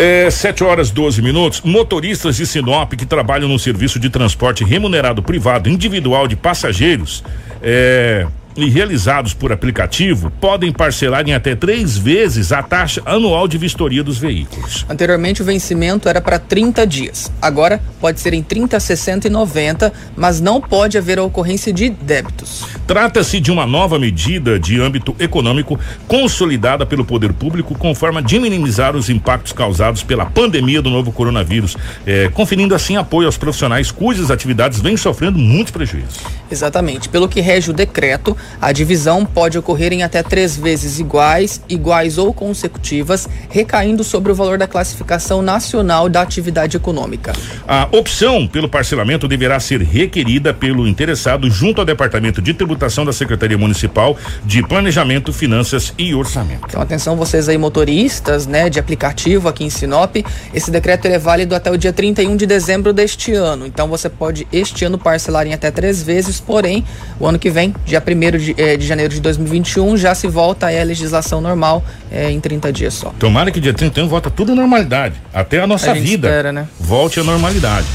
[0.00, 1.60] É, 7 horas 12 minutos.
[1.62, 7.24] Motoristas de Sinop que trabalham no serviço de transporte remunerado privado individual de passageiros.
[7.60, 8.24] É,
[8.64, 14.02] e realizados por aplicativo podem parcelar em até três vezes a taxa anual de vistoria
[14.02, 14.84] dos veículos.
[14.88, 17.30] Anteriormente o vencimento era para 30 dias.
[17.40, 21.88] Agora pode ser em 30, 60 e 90, mas não pode haver a ocorrência de
[21.88, 22.64] débitos.
[22.86, 28.38] Trata-se de uma nova medida de âmbito econômico consolidada pelo poder público com forma de
[28.38, 33.90] minimizar os impactos causados pela pandemia do novo coronavírus, eh, conferindo assim apoio aos profissionais
[33.90, 36.18] cujas atividades vêm sofrendo muitos prejuízos.
[36.50, 37.08] Exatamente.
[37.08, 42.18] Pelo que rege o decreto, a divisão pode ocorrer em até três vezes iguais, iguais
[42.18, 47.32] ou consecutivas, recaindo sobre o valor da classificação nacional da atividade econômica.
[47.66, 53.12] A opção pelo parcelamento deverá ser requerida pelo interessado junto ao Departamento de Tributação da
[53.12, 56.66] Secretaria Municipal de Planejamento, Finanças e Orçamento.
[56.68, 60.16] Então, atenção vocês aí motoristas, né, de aplicativo aqui em Sinop.
[60.52, 63.66] Esse decreto é válido até o dia 31 de dezembro deste ano.
[63.66, 66.84] Então, você pode este ano parcelar em até três vezes, porém,
[67.18, 70.66] o ano que vem, dia 1 de, eh, de janeiro de 2021, já se volta
[70.66, 73.14] a legislação normal eh, em 30 dias só.
[73.18, 75.14] Tomara que dia 31 volta tudo à normalidade.
[75.32, 76.66] Até a nossa A vida espera, né?
[76.78, 77.86] volte à normalidade.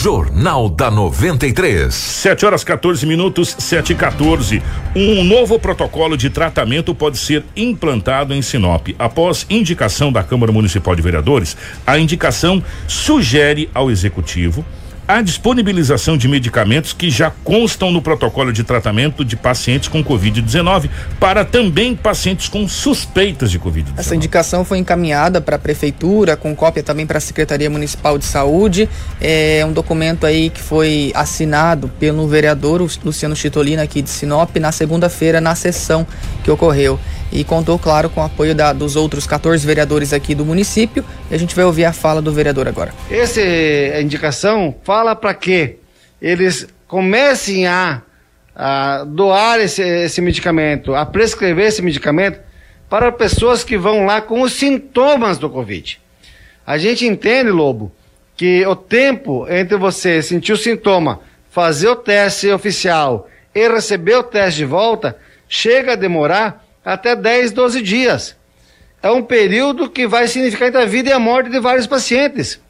[0.00, 1.92] Jornal da 93.
[1.92, 4.62] 7 horas 14 minutos, 7 e 14.
[4.94, 8.90] Um novo protocolo de tratamento pode ser implantado em Sinop.
[8.96, 14.64] Após indicação da Câmara Municipal de Vereadores, a indicação sugere ao Executivo
[15.08, 20.90] a disponibilização de medicamentos que já constam no protocolo de tratamento de pacientes com Covid-19
[21.18, 23.94] para também pacientes com suspeitas de Covid-19.
[23.96, 28.26] Essa indicação foi encaminhada para a prefeitura, com cópia também para a Secretaria Municipal de
[28.26, 28.86] Saúde.
[29.18, 34.72] É um documento aí que foi assinado pelo vereador Luciano Chitolina aqui de Sinop na
[34.72, 36.06] segunda-feira na sessão
[36.44, 40.44] que ocorreu e contou, claro, com o apoio da, dos outros 14 vereadores aqui do
[40.44, 41.04] município.
[41.30, 42.92] E a gente vai ouvir a fala do vereador agora.
[43.10, 43.40] Essa
[44.00, 45.76] indicação fala para que
[46.20, 48.02] eles comecem a,
[48.54, 52.40] a doar esse, esse medicamento, a prescrever esse medicamento
[52.88, 56.00] para pessoas que vão lá com os sintomas do Covid.
[56.66, 57.92] A gente entende, Lobo,
[58.36, 64.22] que o tempo entre você sentir o sintoma, fazer o teste oficial e receber o
[64.22, 65.16] teste de volta,
[65.48, 68.36] chega a demorar até 10, 12 dias.
[69.02, 72.60] É um período que vai significar entre a vida e a morte de vários pacientes.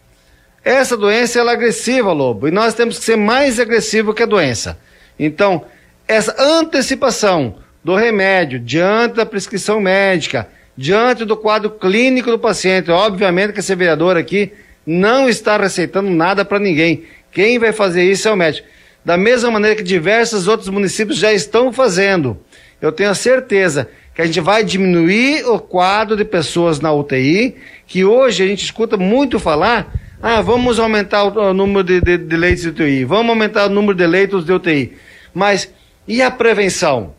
[0.68, 4.78] Essa doença é agressiva, Lobo, e nós temos que ser mais agressivo que a doença.
[5.18, 5.64] Então,
[6.06, 13.54] essa antecipação do remédio diante da prescrição médica, diante do quadro clínico do paciente, obviamente
[13.54, 14.52] que esse vereador aqui
[14.86, 17.04] não está receitando nada para ninguém.
[17.32, 18.68] Quem vai fazer isso é o médico.
[19.02, 22.38] Da mesma maneira que diversos outros municípios já estão fazendo.
[22.78, 27.56] Eu tenho a certeza que a gente vai diminuir o quadro de pessoas na UTI,
[27.86, 32.36] que hoje a gente escuta muito falar, ah, vamos aumentar o, número de, de, de
[32.36, 34.96] leitos de UTI, vamos aumentar o número de leitos de UTI.
[35.32, 35.72] Mas
[36.06, 37.14] e a prevenção?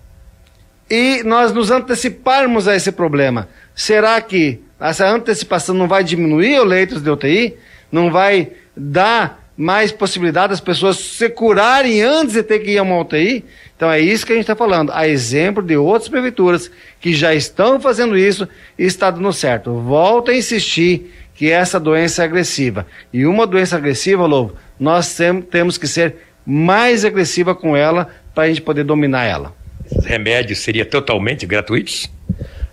[0.89, 3.47] E nós nos anteciparmos a esse problema.
[3.75, 7.55] Será que essa antecipação não vai diminuir os leitos de UTI?
[7.91, 12.83] Não vai dar mais possibilidade das pessoas se curarem antes de ter que ir a
[12.83, 13.45] uma UTI?
[13.77, 14.91] Então é isso que a gente está falando.
[14.91, 19.79] A exemplo de outras prefeituras que já estão fazendo isso e está dando certo.
[19.79, 22.85] Volto a insistir que essa doença é agressiva.
[23.13, 28.43] E uma doença agressiva, Lobo, nós tem, temos que ser mais agressiva com ela para
[28.43, 29.55] a gente poder dominar ela.
[29.85, 32.11] Esses remédios seriam totalmente gratuitos?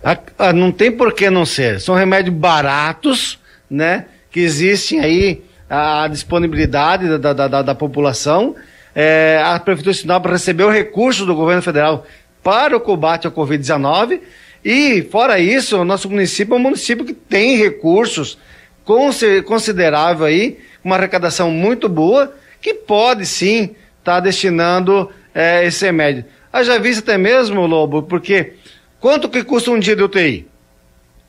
[0.03, 1.81] Ah, ah, não tem por que não ser.
[1.81, 3.39] São remédios baratos,
[3.71, 4.07] né?
[4.33, 8.57] Que existem aí a disponibilidade da, da, da, da população.
[8.97, 12.05] É, a Prefeitura de Sinop recebeu recursos do governo federal
[12.43, 14.19] para o combate ao Covid-19
[14.65, 18.37] e, fora isso, o nosso município é um município que tem recursos
[19.45, 26.25] considerável aí, uma arrecadação muito boa, que pode sim estar tá destinando é, esse remédio.
[26.53, 28.55] Haja visto até mesmo, Lobo, porque
[29.01, 30.47] quanto que custa um dia de UTI?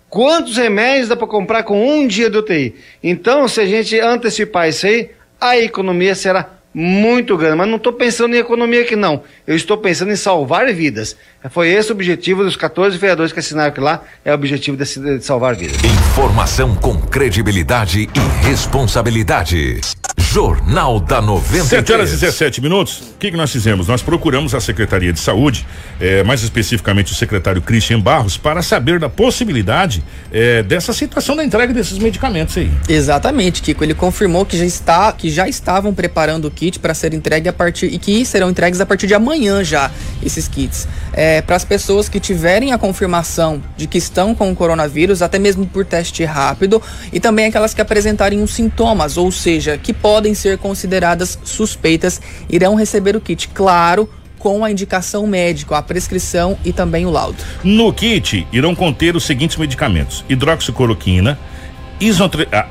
[0.09, 2.75] Quantos remédios dá para comprar com um dia de UTI?
[3.03, 5.09] Então, se a gente antecipar isso aí,
[5.41, 7.55] a economia será muito grande.
[7.55, 9.23] Mas não estou pensando em economia aqui, não.
[9.47, 11.17] Eu estou pensando em salvar vidas.
[11.49, 14.83] Foi esse o objetivo dos 14 vereadores que assinaram aqui lá, é o objetivo de,
[15.17, 15.77] de salvar vidas.
[15.83, 19.81] Informação com credibilidade e responsabilidade.
[20.19, 21.67] Jornal da 93.
[21.67, 22.99] 7 horas e 17 minutos.
[23.15, 23.87] O que, que nós fizemos?
[23.87, 25.65] Nós procuramos a Secretaria de Saúde,
[26.01, 31.45] eh, mais especificamente o secretário Christian Barros, para saber da possibilidade eh, dessa situação da
[31.45, 32.69] entrega desses medicamentos aí.
[32.89, 33.83] Exatamente, Kiko.
[33.83, 37.53] Ele confirmou que já está, que já estavam preparando o kit para ser entregue a
[37.53, 39.89] partir e que serão entregues a partir de amanhã já
[40.23, 40.87] esses kits.
[41.13, 45.39] É, para as pessoas que tiverem a confirmação de que estão com o coronavírus, até
[45.39, 46.81] mesmo por teste rápido,
[47.13, 52.75] e também aquelas que apresentarem os sintomas, ou seja, que podem ser consideradas suspeitas, irão
[52.75, 53.47] receber o kit.
[53.49, 57.37] Claro, com a indicação médica, a prescrição e também o laudo.
[57.63, 61.37] No kit irão conter os seguintes medicamentos: hidroxicloroquina,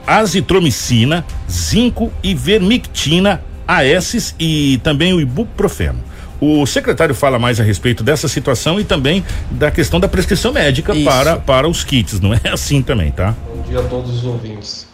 [0.07, 5.99] azitromicina, zinco, ivermectina, AS e também o ibuprofeno.
[6.41, 10.95] O secretário fala mais a respeito dessa situação e também da questão da prescrição médica
[10.95, 11.05] Isso.
[11.05, 12.21] para, para os kits.
[12.21, 13.35] Não é assim também, tá?
[13.55, 14.87] Bom dia a todos os ouvintes.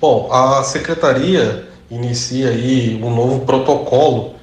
[0.00, 4.34] Bom, a secretaria inicia aí um novo protocolo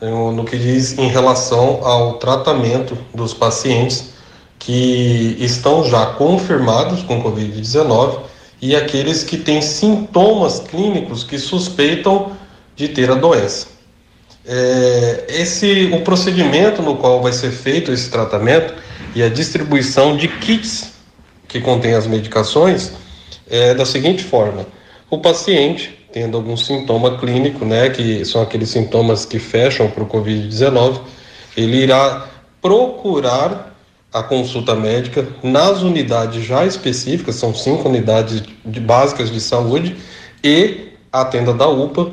[0.00, 4.10] eh, no que diz em relação ao tratamento dos pacientes
[4.58, 8.18] que estão já confirmados com Covid-19
[8.60, 12.32] e aqueles que têm sintomas clínicos que suspeitam
[12.76, 13.68] de ter a doença.
[14.46, 18.74] É, esse o procedimento no qual vai ser feito esse tratamento
[19.14, 20.92] e a distribuição de kits
[21.48, 22.92] que contém as medicações
[23.50, 24.66] é da seguinte forma:
[25.10, 30.06] o paciente tendo algum sintoma clínico, né, que são aqueles sintomas que fecham para o
[30.06, 31.00] COVID-19,
[31.54, 32.26] ele irá
[32.62, 33.76] procurar
[34.10, 39.94] a consulta médica nas unidades já específicas, são cinco unidades de básicas de saúde
[40.42, 42.10] e a tenda da UPA,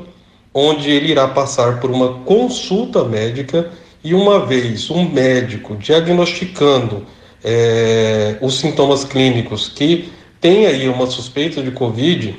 [0.54, 3.72] onde ele irá passar por uma consulta médica
[4.04, 7.06] e uma vez um médico diagnosticando
[7.44, 12.36] eh, os sintomas clínicos que tem aí uma suspeita de Covid,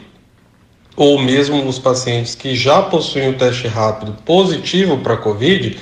[0.96, 5.78] ou mesmo os pacientes que já possuem o teste rápido positivo para Covid,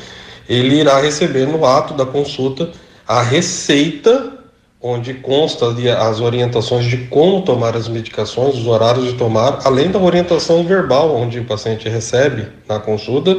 [0.49, 2.71] ele irá receber no ato da consulta
[3.07, 4.32] a receita,
[4.83, 9.91] onde consta ali as orientações de como tomar as medicações, os horários de tomar, além
[9.91, 13.37] da orientação verbal, onde o paciente recebe na consulta,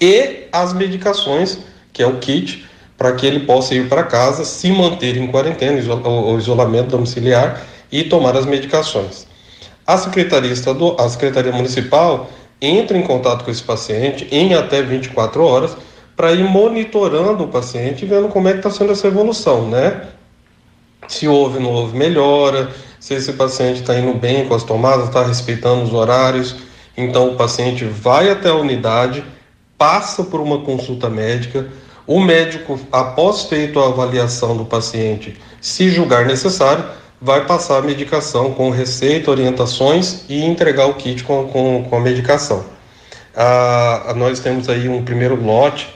[0.00, 1.58] e as medicações,
[1.92, 2.64] que é o kit,
[2.98, 6.88] para que ele possa ir para casa, se manter em quarentena, iso- o o isolamento
[6.88, 9.26] domiciliar e tomar as medicações.
[9.86, 15.44] A Secretaria, Estadual, a Secretaria Municipal entra em contato com esse paciente em até 24
[15.44, 15.76] horas
[16.16, 20.02] para ir monitorando o paciente e vendo como é que está sendo essa evolução, né?
[21.08, 25.08] Se houve ou não houve melhora, se esse paciente está indo bem com as tomadas,
[25.08, 26.56] está respeitando os horários.
[26.96, 29.24] Então o paciente vai até a unidade,
[29.76, 31.66] passa por uma consulta médica.
[32.06, 36.84] O médico, após feito a avaliação do paciente, se julgar necessário,
[37.20, 42.00] vai passar a medicação com receita, orientações e entregar o kit com, com, com a
[42.00, 42.64] medicação.
[43.34, 45.88] Ah, nós temos aí um primeiro lote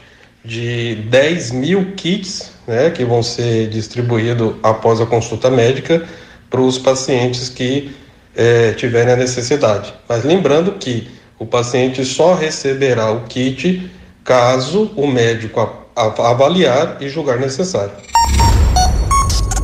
[0.45, 6.07] de 10 mil kits né, que vão ser distribuídos após a consulta médica
[6.51, 7.91] para os pacientes que
[8.37, 9.93] eh, tiverem a necessidade.
[10.07, 13.91] Mas lembrando que o paciente só receberá o kit
[14.23, 17.93] caso o médico avaliar e julgar necessário.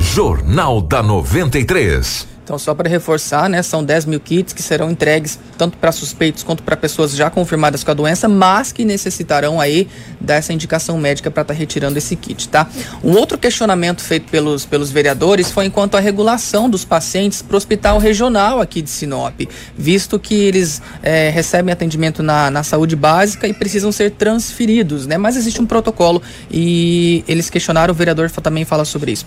[0.01, 2.34] Jornal da 93.
[2.45, 6.43] Então, só para reforçar, né, são 10 mil kits que serão entregues tanto para suspeitos
[6.43, 9.89] quanto para pessoas já confirmadas com a doença, mas que necessitarão aí
[10.21, 12.69] dessa indicação médica para estar retirando esse kit, tá?
[13.03, 17.57] Um outro questionamento feito pelos, pelos vereadores foi enquanto à regulação dos pacientes para o
[17.57, 19.41] hospital regional aqui de Sinop,
[19.75, 25.17] visto que eles eh, recebem atendimento na, na saúde básica e precisam ser transferidos, né?
[25.17, 29.25] Mas existe um protocolo e eles questionaram, o vereador também fala sobre isso.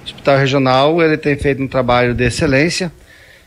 [0.00, 2.90] O Hospital Regional ele tem feito um trabalho de excelência.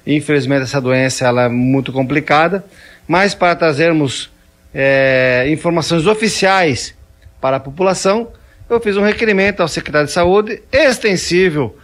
[0.05, 2.63] Infelizmente essa doença ela é muito complicada,
[3.07, 4.29] mas para trazermos
[4.73, 6.93] eh, informações oficiais
[7.39, 8.29] para a população,
[8.69, 11.77] eu fiz um requerimento ao secretário de Saúde extensível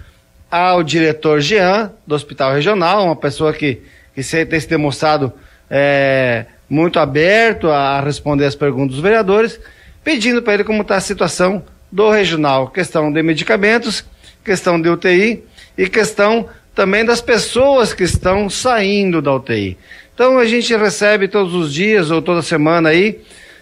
[0.50, 3.82] ao diretor Jean do Hospital Regional, uma pessoa que,
[4.16, 5.32] que se- tem se demonstrado
[5.70, 9.60] eh, muito aberto a responder as perguntas dos vereadores,
[10.04, 14.04] pedindo para ele como está a situação do regional, questão de medicamentos,
[14.44, 15.44] questão de UTI
[15.78, 19.78] e questão também das pessoas que estão saindo da UTI.
[20.14, 23.20] Então a gente recebe todos os dias ou toda semana aí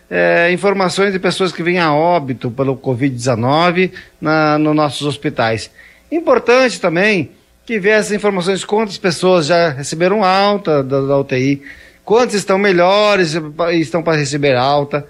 [0.09, 5.69] eh, informações de pessoas que vêm a óbito pelo Covid-19 na- nos nossos hospitais.
[6.11, 7.31] Importante também
[7.65, 11.61] que vê essas informações quantas pessoas já receberam alta da, da UTI,
[12.05, 15.05] quantas estão melhores e estão para receber alta,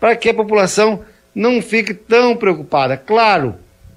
[0.00, 1.04] para que a população
[1.34, 2.96] não fique tão preocupada.
[2.96, 3.54] Claro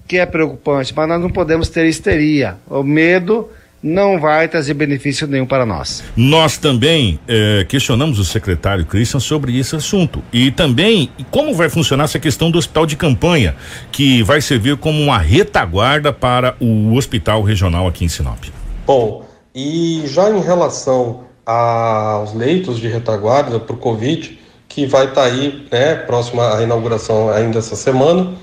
[0.08, 2.58] que é preocupante, mas nós não podemos ter histeria.
[2.68, 3.50] O medo
[3.84, 6.02] não vai trazer benefício nenhum para nós.
[6.16, 12.06] Nós também eh, questionamos o secretário Christian sobre esse assunto e também como vai funcionar
[12.06, 13.56] essa questão do hospital de campanha,
[13.92, 18.46] que vai servir como uma retaguarda para o hospital regional aqui em Sinop.
[18.88, 24.40] Bom, e já em relação aos leitos de retaguarda para o Covid,
[24.70, 28.34] que vai estar tá aí, né, próxima à inauguração ainda essa semana,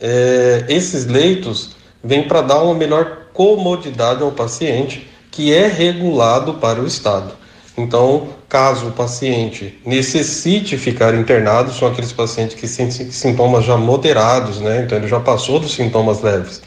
[0.00, 6.80] eh, esses leitos vêm para dar uma melhor comodidade ao paciente, que é regulado para
[6.80, 7.32] o Estado.
[7.76, 14.60] Então, caso o paciente necessite ficar internado, são aqueles pacientes que têm sintomas já moderados,
[14.60, 14.82] né?
[14.82, 16.62] Então, ele já passou dos sintomas leves.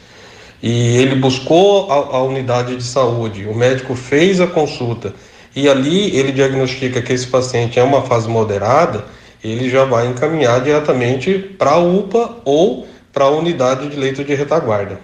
[0.62, 5.14] E ele buscou a, a unidade de saúde, o médico fez a consulta
[5.56, 9.04] e ali ele diagnostica que esse paciente é uma fase moderada,
[9.42, 14.34] ele já vai encaminhar diretamente para a UPA ou para a unidade de leito de
[14.34, 15.00] retaguarda.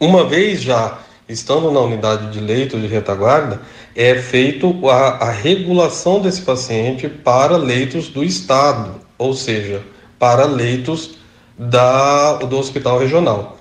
[0.00, 3.60] Uma vez já estando na unidade de leito de retaguarda,
[3.96, 9.82] é feito a, a regulação desse paciente para leitos do Estado, ou seja,
[10.18, 11.16] para leitos
[11.58, 13.58] da, do hospital regional.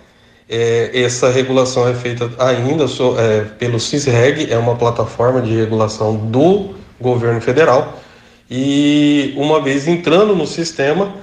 [0.50, 6.16] É, essa regulação é feita ainda so, é, pelo CISREG, é uma plataforma de regulação
[6.16, 8.00] do governo federal,
[8.50, 11.14] e uma vez entrando no sistema,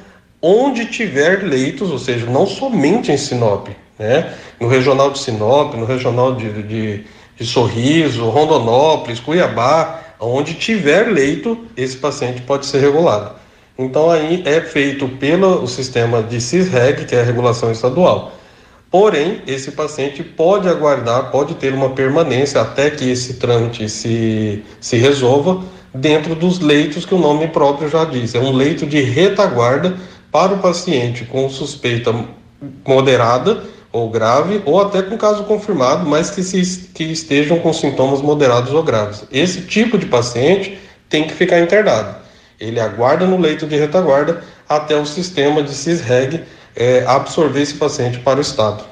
[0.42, 3.68] onde tiver leitos, ou seja, não somente em Sinop,
[3.98, 4.32] né?
[4.58, 7.04] no regional de Sinop, no regional de, de,
[7.36, 13.32] de Sorriso, Rondonópolis, Cuiabá, onde tiver leito, esse paciente pode ser regulado.
[13.78, 18.32] Então aí é feito pelo sistema de CISREG, que é a regulação estadual.
[18.90, 24.96] Porém, esse paciente pode aguardar, pode ter uma permanência até que esse trâmite se, se
[24.96, 25.62] resolva
[25.94, 28.34] dentro dos leitos que o nome próprio já diz.
[28.34, 29.96] É um leito de retaguarda
[30.30, 32.14] para o paciente com suspeita
[32.86, 38.22] moderada ou grave, ou até com caso confirmado, mas que, se, que estejam com sintomas
[38.22, 39.24] moderados ou graves.
[39.32, 40.78] Esse tipo de paciente
[41.08, 42.14] tem que ficar internado.
[42.60, 46.44] Ele aguarda no leito de retaguarda até o sistema de CISREG
[46.76, 48.84] é, absorver esse paciente para o Estado.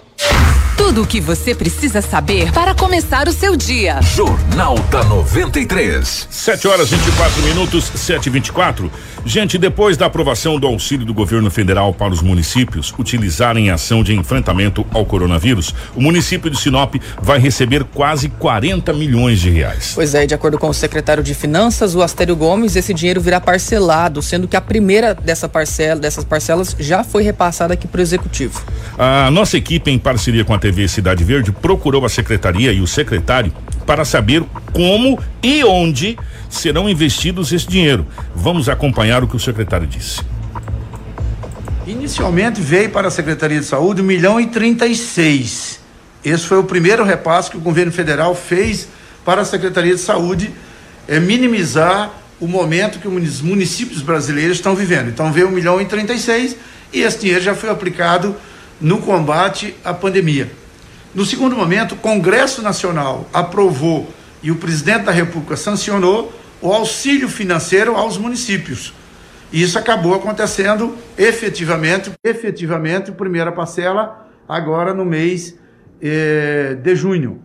[0.78, 4.00] Tudo o que você precisa saber para começar o seu dia.
[4.00, 6.28] Jornal da 93.
[6.30, 8.90] 7 horas 24 minutos, 7 e 24
[9.24, 14.02] Gente, depois da aprovação do auxílio do governo federal para os municípios utilizarem em ação
[14.02, 19.92] de enfrentamento ao coronavírus, o município de Sinop vai receber quase 40 milhões de reais.
[19.94, 23.40] Pois é, de acordo com o secretário de Finanças, o Astério Gomes, esse dinheiro virá
[23.40, 28.02] parcelado, sendo que a primeira dessa parcela, dessas parcelas já foi repassada aqui para o
[28.02, 28.62] executivo.
[28.96, 32.86] A nossa equipe, em parceria com a TV Cidade Verde, procurou a secretaria e o
[32.86, 33.52] secretário
[33.86, 38.06] para saber como e onde serão investidos esse dinheiro.
[38.34, 40.20] Vamos acompanhar o que o secretário disse.
[41.86, 45.80] Inicialmente veio para a Secretaria de Saúde 1 milhão e 36.
[46.22, 48.88] Esse foi o primeiro repasse que o governo federal fez
[49.24, 50.50] para a Secretaria de Saúde,
[51.06, 52.10] é minimizar
[52.40, 55.08] o momento que os municípios brasileiros estão vivendo.
[55.08, 56.56] Então veio 1 milhão e 36
[56.92, 58.36] e esse dinheiro já foi aplicado
[58.80, 60.50] no combate à pandemia.
[61.14, 64.08] No segundo momento, o Congresso Nacional aprovou
[64.42, 68.94] e o presidente da República sancionou o auxílio financeiro aos municípios.
[69.52, 75.58] E isso acabou acontecendo efetivamente, efetivamente, primeira parcela agora no mês
[76.00, 77.42] eh, de junho.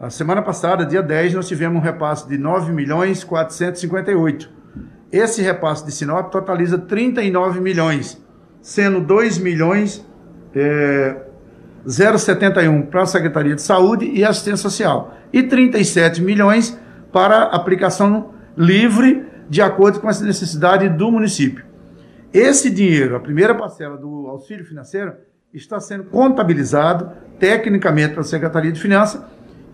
[0.00, 4.50] A semana passada, dia 10, nós tivemos um repasse de 9 milhões 458.
[5.12, 8.20] Esse repasse de Sinop totaliza 39 milhões,
[8.60, 10.04] sendo 2 milhões
[10.54, 11.16] eh,
[11.86, 16.78] 071 para a Secretaria de Saúde e Assistência Social e 37 milhões
[17.12, 21.64] para aplicação livre de acordo com essa necessidade do município.
[22.32, 25.12] Esse dinheiro, a primeira parcela do auxílio financeiro,
[25.52, 29.20] está sendo contabilizado tecnicamente pela Secretaria de Finanças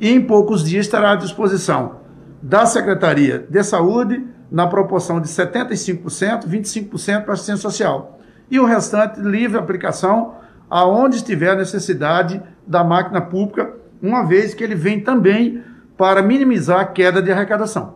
[0.01, 2.01] e em poucos dias estará à disposição
[2.43, 8.19] da Secretaria de Saúde na proporção de 75%, 25% para assistência social
[8.51, 10.35] e o restante livre aplicação
[10.71, 15.63] aonde estiver a necessidade da máquina pública, uma vez que ele vem também
[15.97, 17.95] para minimizar a queda de arrecadação.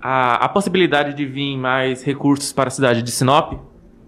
[0.00, 3.54] A, a possibilidade de vir mais recursos para a cidade de Sinop?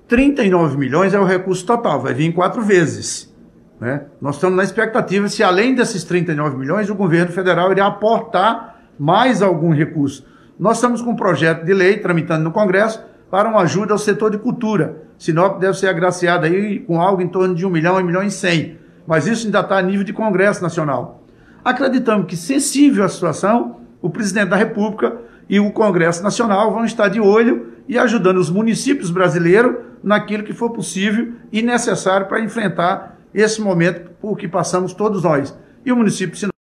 [0.07, 3.35] 39 milhões é o recurso total, vai vir em quatro vezes.
[3.79, 4.03] Né?
[4.21, 9.43] Nós estamos na expectativa se, além desses 39 milhões, o governo federal irá aportar mais
[9.43, 10.27] algum recurso.
[10.59, 14.31] Nós estamos com um projeto de lei tramitando no Congresso para uma ajuda ao setor
[14.31, 15.03] de cultura.
[15.19, 18.31] Sinop deve ser agraciada aí com algo em torno de 1 milhão, 1 milhão e
[18.31, 18.79] 100.
[19.07, 21.23] Mas isso ainda está a nível de Congresso Nacional.
[21.65, 25.19] Acreditamos que, sensível à situação, o presidente da República
[25.49, 30.53] e o Congresso Nacional vão estar de olho e ajudando os municípios brasileiros naquilo que
[30.53, 35.57] for possível e necessário para enfrentar esse momento por que passamos todos nós.
[35.85, 36.58] E o município de Sinop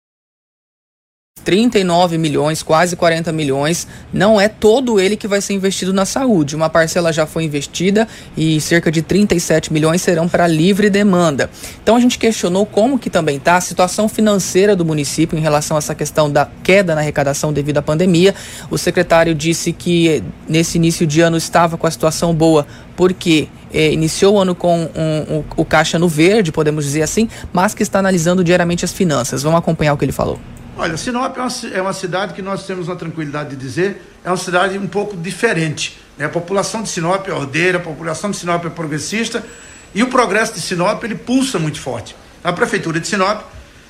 [1.45, 6.57] 39 milhões, quase 40 milhões, não é todo ele que vai ser investido na saúde.
[6.57, 11.51] Uma parcela já foi investida e cerca de 37 milhões serão para livre demanda.
[11.83, 15.77] Então a gente questionou como que também está a situação financeira do município em relação
[15.77, 18.35] a essa questão da queda na arrecadação devido à pandemia.
[18.71, 22.67] O secretário disse que nesse início de ano estava com a situação boa
[22.97, 27.29] porque eh, iniciou o ano com um, um, o caixa no verde, podemos dizer assim,
[27.53, 29.43] mas que está analisando diariamente as finanças.
[29.43, 30.39] Vamos acompanhar o que ele falou.
[30.83, 34.29] Olha, Sinop é uma, é uma, cidade que nós temos uma tranquilidade de dizer, é
[34.29, 35.97] uma cidade um pouco diferente.
[36.19, 36.25] Né?
[36.25, 39.45] A população de Sinop é ordeira, a população de Sinop é progressista
[39.95, 42.17] e o progresso de Sinop ele pulsa muito forte.
[42.43, 43.45] A prefeitura de Sinop,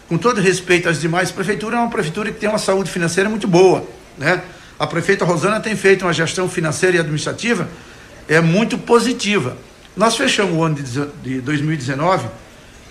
[0.06, 3.48] com todo respeito às demais prefeituras, é uma prefeitura que tem uma saúde financeira muito
[3.48, 3.86] boa.
[4.18, 4.42] Né?
[4.78, 7.70] A prefeita Rosana tem feito uma gestão financeira e administrativa
[8.28, 9.56] é muito positiva.
[9.96, 10.76] Nós fechamos o ano
[11.22, 12.28] de 2019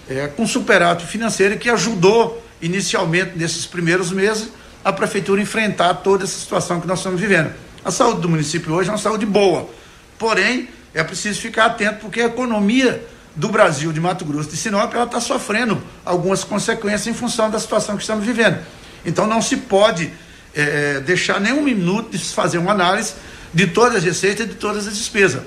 [0.10, 4.50] é, com superato financeiro que ajudou inicialmente, nesses primeiros meses,
[4.84, 7.54] a prefeitura enfrentar toda essa situação que nós estamos vivendo.
[7.84, 9.70] A saúde do município hoje é uma saúde boa,
[10.18, 13.06] porém, é preciso ficar atento porque a economia
[13.36, 17.60] do Brasil, de Mato Grosso, de Sinop, ela está sofrendo algumas consequências em função da
[17.60, 18.60] situação que estamos vivendo.
[19.06, 20.12] Então não se pode
[20.54, 23.14] é, deixar nenhum minuto de se fazer uma análise
[23.54, 25.42] de todas as receitas e de todas as despesas.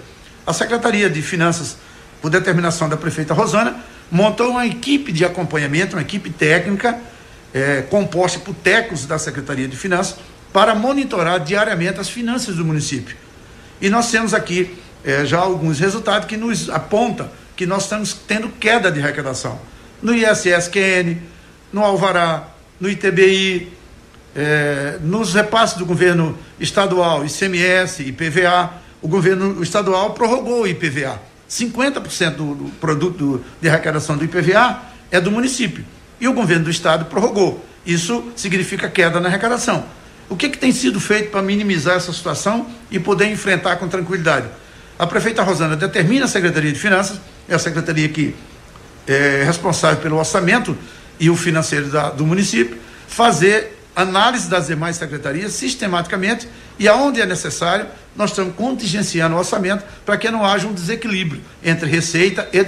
[0.47, 1.77] A Secretaria de Finanças,
[2.21, 3.77] por determinação da prefeita Rosana,
[4.11, 6.99] montou uma equipe de acompanhamento, uma equipe técnica,
[7.53, 10.17] é, composta por técnicos da Secretaria de Finanças,
[10.53, 13.17] para monitorar diariamente as finanças do município.
[13.81, 18.49] E nós temos aqui é, já alguns resultados que nos apontam que nós estamos tendo
[18.49, 19.61] queda de arrecadação.
[20.03, 21.19] No ISSQN,
[21.73, 22.49] no Alvará,
[22.81, 23.73] no ITBI,
[24.35, 31.21] é, nos repasses do governo estadual, ICMS, IPVA, o governo estadual prorrogou o IPVA.
[31.55, 35.85] 50% do, do produto de arrecadação do IPVA é do município.
[36.21, 37.65] E o governo do estado prorrogou.
[37.87, 39.85] Isso significa queda na arrecadação.
[40.29, 44.49] O que, que tem sido feito para minimizar essa situação e poder enfrentar com tranquilidade?
[44.99, 48.35] A prefeita Rosana determina a Secretaria de Finanças, é a secretaria que
[49.07, 50.77] é responsável pelo orçamento
[51.21, 57.27] e o financeiro da, do município, fazer análise das demais secretarias sistematicamente e aonde é
[57.27, 57.87] necessário,
[58.17, 62.65] nós estamos contingenciando o orçamento para que não haja um desequilíbrio entre receita e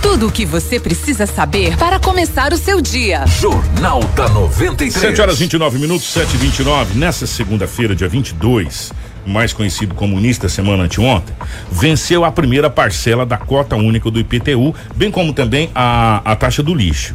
[0.00, 3.24] tudo o que você precisa saber para começar o seu dia.
[3.26, 4.92] Jornal da 93.
[4.92, 8.92] 7 horas 29 minutos, 7 e 29 Nessa segunda-feira, dia 22,
[9.26, 9.94] mais conhecido
[10.40, 11.34] da semana anteontem,
[11.70, 16.62] venceu a primeira parcela da cota única do IPTU, bem como também a, a taxa
[16.62, 17.14] do lixo.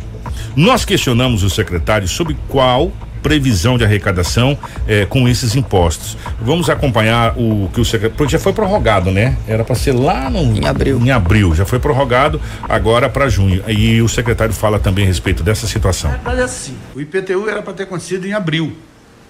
[0.56, 2.92] Nós questionamos o secretário sobre qual
[3.26, 4.56] previsão de arrecadação
[4.88, 6.16] eh, com esses impostos.
[6.40, 8.16] Vamos acompanhar o que o secretário.
[8.16, 9.36] Porque já foi prorrogado, né?
[9.48, 11.00] Era para ser lá no, em abril.
[11.00, 11.56] Em abril.
[11.56, 13.64] Já foi prorrogado agora para junho.
[13.68, 16.14] E o secretário fala também a respeito dessa situação.
[16.24, 18.78] Mas assim, o IPTU era para ter acontecido em abril.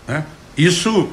[0.05, 0.25] Né?
[0.57, 1.07] Isso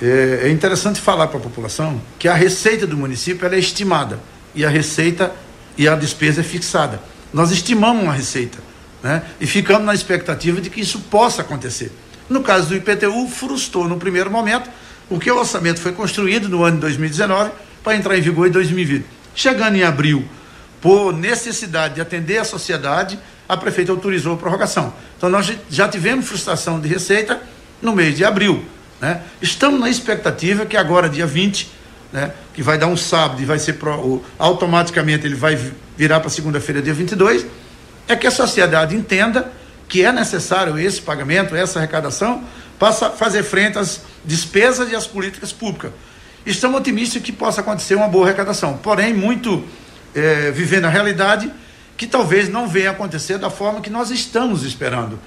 [0.00, 4.20] é, é interessante falar para a população que a receita do município é estimada
[4.54, 5.32] e a receita
[5.76, 7.00] e a despesa é fixada.
[7.34, 8.58] Nós estimamos uma receita
[9.02, 9.24] né?
[9.40, 11.90] e ficamos na expectativa de que isso possa acontecer.
[12.28, 14.68] No caso do IPTU, frustrou no primeiro momento,
[15.08, 17.50] porque o orçamento foi construído no ano de 2019
[17.82, 19.04] para entrar em vigor em 2020.
[19.34, 20.28] Chegando em abril,
[20.80, 23.18] por necessidade de atender a sociedade,
[23.48, 24.92] a prefeita autorizou a prorrogação.
[25.16, 27.40] Então nós já tivemos frustração de receita
[27.80, 28.64] no mês de abril.
[29.00, 29.22] Né?
[29.40, 31.70] Estamos na expectativa que agora, dia 20,
[32.12, 35.58] né, que vai dar um sábado e vai ser pro, automaticamente ele vai
[35.96, 37.46] virar para segunda-feira, dia 22,
[38.06, 39.52] é que a sociedade entenda
[39.88, 42.44] que é necessário esse pagamento, essa arrecadação,
[42.78, 45.90] para fazer frente às despesas e às políticas públicas.
[46.46, 49.64] Estamos otimistas que possa acontecer uma boa arrecadação, porém, muito
[50.14, 51.50] é, vivendo a realidade
[51.96, 55.18] que talvez não venha acontecer da forma que nós estamos esperando.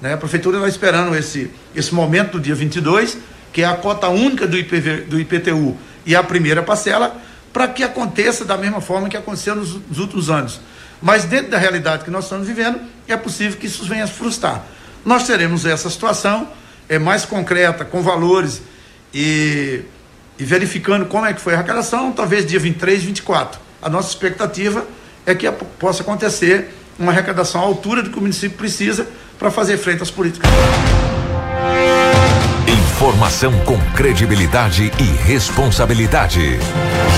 [0.00, 0.14] Né?
[0.14, 3.18] A Prefeitura está esperando esse, esse momento do dia 22,
[3.52, 7.20] que é a cota única do, IPV, do IPTU e a primeira parcela,
[7.52, 10.60] para que aconteça da mesma forma que aconteceu nos, nos últimos anos.
[11.02, 14.62] Mas dentro da realidade que nós estamos vivendo, é possível que isso venha a frustrar.
[15.04, 16.48] Nós teremos essa situação
[16.90, 18.60] é mais concreta, com valores
[19.14, 19.82] e,
[20.36, 23.60] e verificando como é que foi a arrecadação, talvez dia 23, 24.
[23.80, 24.84] A nossa expectativa
[25.24, 25.48] é que
[25.78, 29.06] possa acontecer uma arrecadação à altura do que o município precisa
[29.38, 30.50] para fazer frente às políticas.
[33.00, 36.58] Informação com credibilidade e responsabilidade.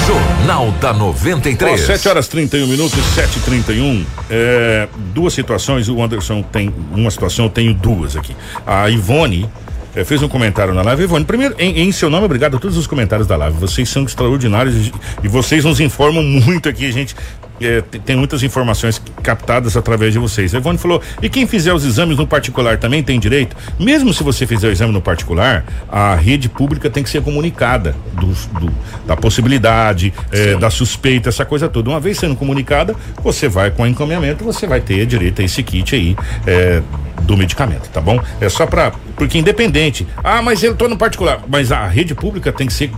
[0.07, 1.83] Jornal da 93.
[1.83, 7.11] Ó, 7 horas 31 minutos, 7 e 31 é, Duas situações, o Anderson tem uma
[7.11, 8.37] situação, eu tenho duas aqui.
[8.65, 9.51] A Ivone
[9.93, 11.03] é, fez um comentário na live.
[11.03, 13.59] Ivone, primeiro, em, em, seu nome, obrigado a todos os comentários da live.
[13.59, 14.93] Vocês são extraordinários e,
[15.25, 16.93] e vocês nos informam muito aqui.
[16.93, 17.17] Gente
[17.61, 20.55] é, tem, muitas informações captadas através de vocês.
[20.55, 23.57] A Ivone falou, e quem fizer os exames no particular também tem direito?
[23.79, 27.95] Mesmo se você fizer o exame no particular, a rede pública tem que ser comunicada
[28.15, 28.27] do,
[28.59, 28.73] do-
[29.07, 31.91] da possibilidade, é, da suspeita, essa coisa toda.
[31.91, 35.63] Uma vez sendo comunicada, você vai com o encaminhamento, você vai ter direito a esse
[35.63, 36.83] kit aí é,
[37.23, 38.21] do medicamento, tá bom?
[38.41, 38.93] É só pra.
[39.17, 40.07] Porque independente.
[40.25, 41.41] Ah, mas eu tô no particular.
[41.49, 42.91] Mas a rede pública tem que ser.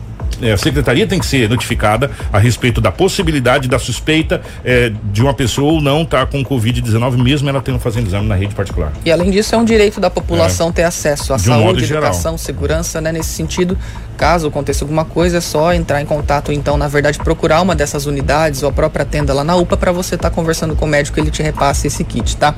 [0.42, 5.22] É, a secretaria tem que ser notificada a respeito da possibilidade, da suspeita é, de
[5.22, 8.92] uma pessoa ou não estar com Covid-19, mesmo ela tendo fazendo exame na rede particular.
[9.04, 12.04] E além disso, é um direito da população ter acesso à De um saúde, geral.
[12.04, 13.12] educação, segurança, né?
[13.12, 13.76] Nesse sentido,
[14.16, 18.06] caso aconteça alguma coisa, é só entrar em contato, então, na verdade, procurar uma dessas
[18.06, 21.18] unidades ou a própria tenda lá na UPA para você estar conversando com o médico
[21.18, 22.54] e ele te repasse esse kit, tá?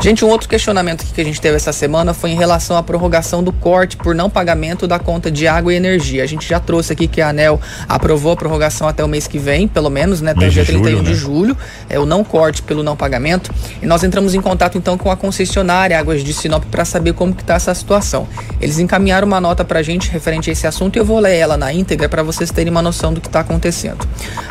[0.00, 3.42] Gente, um outro questionamento que a gente teve essa semana foi em relação à prorrogação
[3.42, 6.22] do corte por não pagamento da conta de água e energia.
[6.22, 9.38] A gente já trouxe aqui que a ANEL aprovou a prorrogação até o mês que
[9.38, 10.32] vem, pelo menos, né?
[10.32, 11.16] Até o de dia 31 julho, de né?
[11.16, 11.56] julho julho,
[11.88, 15.16] é o não corte pelo não pagamento, e nós entramos em contato então com a
[15.16, 18.28] concessionária Águas de Sinop para saber como que tá essa situação.
[18.60, 21.56] Eles encaminharam uma nota pra gente referente a esse assunto e eu vou ler ela
[21.56, 24.06] na íntegra para vocês terem uma noção do que está acontecendo.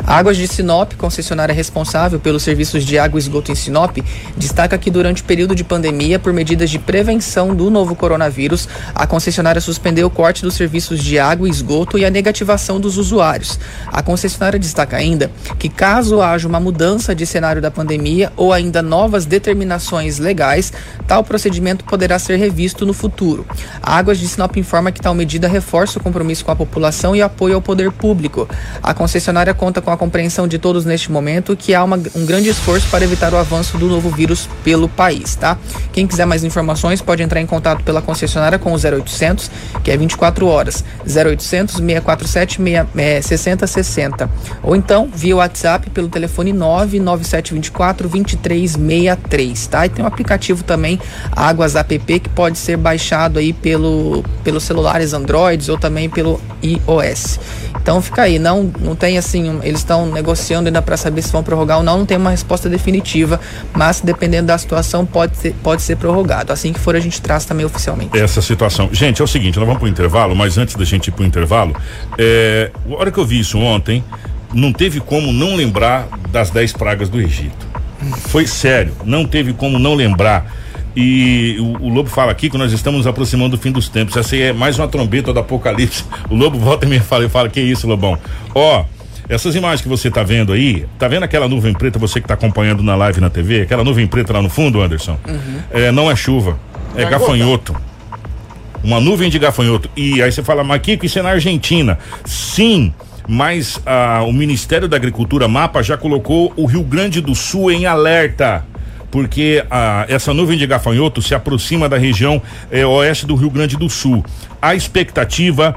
[0.06, 3.96] A Águas de Sinop, concessionária responsável pelos serviços de água e esgoto em Sinop,
[4.36, 9.04] destaca que durante o período de pandemia, por medidas de prevenção do novo coronavírus, a
[9.04, 13.58] concessionária suspendeu o corte dos serviços de água e esgoto e a negativação dos usuários.
[13.88, 18.80] A concessionária destaca ainda que caso haja uma mudança de cenário da pandemia ou ainda
[18.80, 20.72] novas determinações legais,
[21.04, 23.44] tal procedimento poderá ser revisto no futuro.
[23.82, 27.20] A Águas de Sinop informa que tal medida reforça o compromisso com a população e
[27.22, 28.48] apoio ao poder público.
[28.80, 32.48] A concessionária conta com a compreensão de todos neste momento que há uma- um grande
[32.50, 35.56] esforço para evitar o avanço do novo vírus pelo país, tá?
[35.92, 39.50] Quem quiser mais informações pode entrar em contato pela concessionária com o 0800,
[39.82, 44.30] que é 24 horas, 0800 647 6- é, 6060.
[44.62, 49.86] Ou então via WhatsApp pelo telefone 99724 2363, tá?
[49.86, 51.00] E tem um aplicativo também,
[51.32, 57.38] Águas App, que pode ser baixado aí pelo, pelos celulares Androids ou também pelo iOS.
[57.80, 61.42] Então fica aí, não, não tem assim, eles estão negociando ainda para saber se vão
[61.42, 63.38] prorrogar ou não, não tem uma resposta definitiva,
[63.74, 66.52] mas dependendo da situação pode ser, pode ser prorrogado.
[66.52, 68.18] Assim que for a gente traz também oficialmente.
[68.18, 68.88] essa situação.
[68.92, 71.76] Gente, é o seguinte, nós vamos pro intervalo, mas antes da gente ir pro intervalo,
[72.18, 74.02] é, a hora que eu vi isso ontem,
[74.52, 77.64] não teve como não lembrar das 10 pragas do Egito.
[78.26, 80.52] Foi sério, não teve como não lembrar.
[80.96, 84.16] E o, o Lobo fala aqui que nós estamos nos aproximando do fim dos tempos.
[84.16, 86.04] Essa aí é mais uma trombeta do apocalipse.
[86.28, 88.18] O Lobo volta e me fala, e fala, que isso, Lobão?
[88.54, 88.84] Ó,
[89.34, 92.34] essas imagens que você tá vendo aí, tá vendo aquela nuvem preta, você que tá
[92.34, 95.18] acompanhando na live na TV, aquela nuvem preta lá no fundo, Anderson?
[95.70, 96.58] É, não é chuva,
[96.96, 97.74] é gafanhoto.
[98.82, 99.90] Uma nuvem de gafanhoto.
[99.96, 101.98] E aí você fala, mas Kiko, isso é na Argentina.
[102.24, 102.92] Sim,
[103.26, 107.86] mas ah, o Ministério da Agricultura, MAPA, já colocou o Rio Grande do Sul em
[107.86, 108.64] alerta.
[109.10, 113.76] Porque ah, essa nuvem de gafanhoto se aproxima da região eh, oeste do Rio Grande
[113.76, 114.24] do Sul.
[114.60, 115.76] A expectativa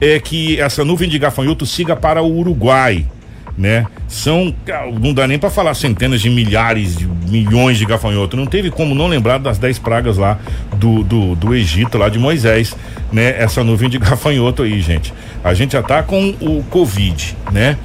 [0.00, 3.06] é que essa nuvem de gafanhoto siga para o Uruguai
[3.56, 3.86] né?
[4.06, 4.54] São,
[5.00, 8.38] não dá nem para falar centenas de milhares, de milhões de gafanhotos.
[8.38, 10.38] Não teve como não lembrar das dez pragas lá
[10.76, 12.76] do, do, do Egito, lá de Moisés,
[13.10, 13.34] né?
[13.38, 15.12] Essa nuvem de gafanhoto aí, gente.
[15.42, 17.78] A gente já tá com o Covid, né?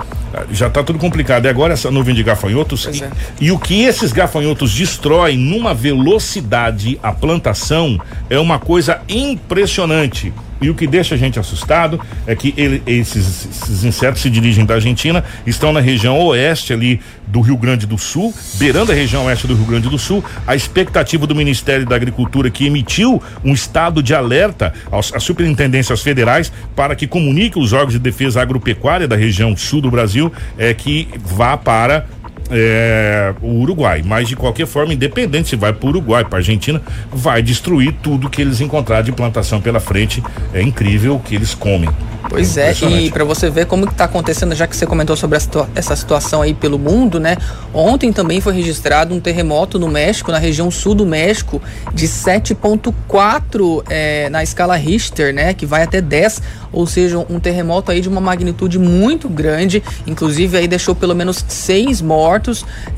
[0.52, 1.46] Já tá tudo complicado.
[1.46, 2.86] E agora essa nuvem de gafanhotos.
[2.86, 3.12] E, é.
[3.40, 8.00] e o que esses gafanhotos destroem numa velocidade a plantação
[8.30, 10.34] é uma coisa impressionante.
[10.62, 14.64] E o que deixa a gente assustado é que ele- esses, esses insetos se dirigem
[14.64, 19.26] da Argentina, estão na região oeste ali do Rio Grande do Sul, beirando a região
[19.26, 20.24] oeste do Rio Grande do Sul.
[20.46, 26.52] A expectativa do Ministério da Agricultura que emitiu um estado de alerta às superintendências federais
[26.76, 31.08] para que comunique os órgãos de defesa agropecuária da região sul do Brasil é que
[31.26, 32.06] vá para
[32.52, 34.02] é, o Uruguai.
[34.06, 36.82] Mas de qualquer forma, independente se vai para o Uruguai, para Argentina,
[37.12, 40.24] vai destruir tudo que eles encontrarem de plantação pela frente.
[40.54, 41.90] É incrível o que eles comem.
[42.30, 45.38] Pois é, e para você ver como que tá acontecendo, já que você comentou sobre
[45.40, 47.36] situa- essa situação aí pelo mundo, né?
[47.74, 51.62] Ontem também foi registrado um terremoto no México, na região sul do México,
[51.94, 55.54] de 7.4 é, na escala Richter, né?
[55.54, 56.42] Que vai até 10,
[56.72, 61.44] ou seja, um terremoto aí de uma magnitude muito grande, inclusive aí deixou pelo menos
[61.48, 62.41] seis mortos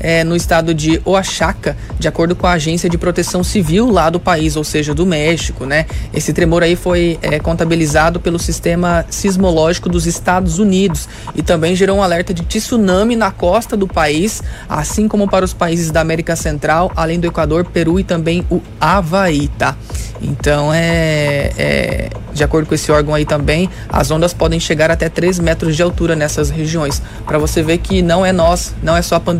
[0.00, 4.18] é, no estado de Oaxaca, de acordo com a agência de proteção civil lá do
[4.18, 5.86] país, ou seja, do México, né?
[6.12, 11.98] Esse tremor aí foi é, contabilizado pelo sistema sismológico dos Estados Unidos e também gerou
[11.98, 16.36] um alerta de tsunami na costa do país, assim como para os países da América
[16.36, 19.76] Central, além do Equador, Peru e também o Havaí, tá?
[20.20, 25.08] Então é, é De acordo com esse órgão aí também, as ondas podem chegar até
[25.08, 27.00] 3 metros de altura nessas regiões.
[27.24, 29.33] Para você ver que não é nós, não é só a pandemia,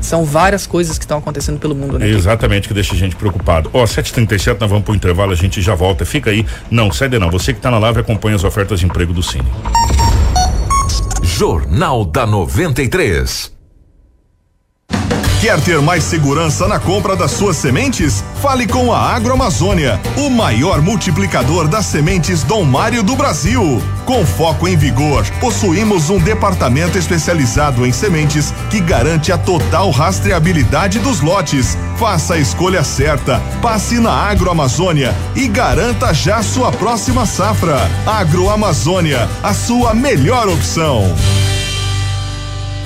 [0.00, 2.08] são várias coisas que estão acontecendo pelo mundo, né?
[2.08, 3.70] Exatamente, que deixa a gente preocupado.
[3.72, 6.04] Ó, 7h37, nós vamos pro intervalo, a gente já volta.
[6.04, 6.44] Fica aí.
[6.70, 7.30] Não, sai de não.
[7.30, 9.46] Você que tá na live acompanha as ofertas de emprego do Cine.
[11.22, 13.53] Jornal da 93.
[15.44, 18.24] Quer ter mais segurança na compra das suas sementes?
[18.40, 23.82] Fale com a Agroamazônia, o maior multiplicador das sementes Dom Mário do Brasil.
[24.06, 30.98] Com foco em vigor, possuímos um departamento especializado em sementes que garante a total rastreabilidade
[30.98, 31.76] dos lotes.
[31.98, 37.76] Faça a escolha certa, passe na Agroamazônia e garanta já sua próxima safra.
[38.06, 41.14] Agroamazônia, a sua melhor opção.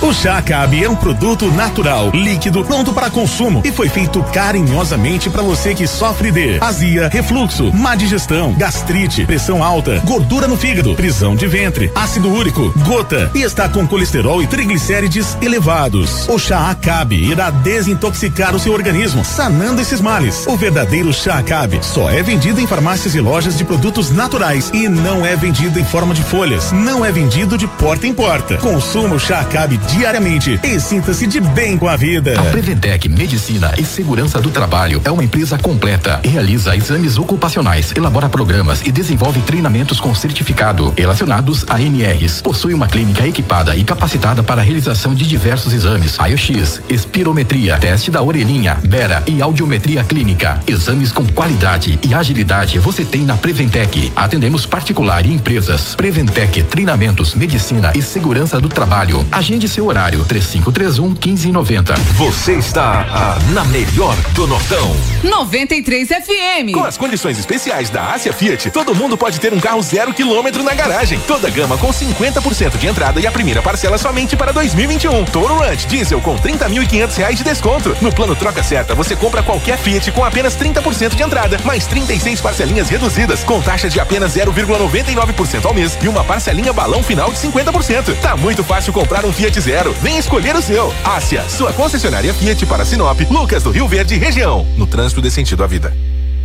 [0.01, 5.29] O chá Acabe é um produto natural, líquido, pronto para consumo e foi feito carinhosamente
[5.29, 10.95] para você que sofre de azia, refluxo, má digestão, gastrite, pressão alta, gordura no fígado,
[10.95, 16.29] prisão de ventre, ácido úrico, gota e está com colesterol e triglicérides elevados.
[16.29, 20.47] O chá Acabe irá desintoxicar o seu organismo, sanando esses males.
[20.47, 24.87] O verdadeiro chá Acabe só é vendido em farmácias e lojas de produtos naturais e
[24.87, 26.71] não é vendido em forma de folhas.
[26.71, 28.55] Não é vendido de porta em porta.
[28.57, 32.39] Consuma o chá Acabe diariamente e sinta-se de bem com a vida.
[32.39, 36.19] A Preventec Medicina e Segurança do Trabalho é uma empresa completa.
[36.23, 42.41] Realiza exames ocupacionais, elabora programas e desenvolve treinamentos com certificado relacionados a NRs.
[42.41, 48.11] Possui uma clínica equipada e capacitada para a realização de diversos exames: raio-x, espirometria, teste
[48.11, 50.59] da orelhinha, bera e audiometria clínica.
[50.67, 54.11] Exames com qualidade e agilidade você tem na Preventec.
[54.15, 55.95] Atendemos particular e empresas.
[55.95, 59.25] Preventec Treinamentos, Medicina e Segurança do Trabalho.
[59.31, 61.93] Agende seu horário 3531 1590.
[62.15, 64.95] Você está a, na melhor do Nortão.
[65.23, 66.73] 93 FM.
[66.73, 70.63] Com as condições especiais da Ásia Fiat, todo mundo pode ter um carro zero quilômetro
[70.63, 71.19] na garagem.
[71.27, 75.25] Toda gama com 50% de entrada e a primeira parcela somente para 2021.
[75.25, 77.95] Toro Ranch Diesel com 30.500 reais de desconto.
[78.01, 82.41] No plano troca certa, você compra qualquer Fiat com apenas 30% de entrada, mais 36
[82.41, 87.39] parcelinhas reduzidas, com taxa de apenas 0,99% ao mês e uma parcelinha balão final de
[87.39, 88.15] 50%.
[88.21, 89.68] Tá muito fácil comprar um Fiat Zero.
[90.01, 90.91] Vem escolher o seu.
[91.03, 94.65] Ásia, sua concessionária Fiat para Sinop, Lucas do Rio Verde região.
[94.75, 95.95] No trânsito dê sentido à vida.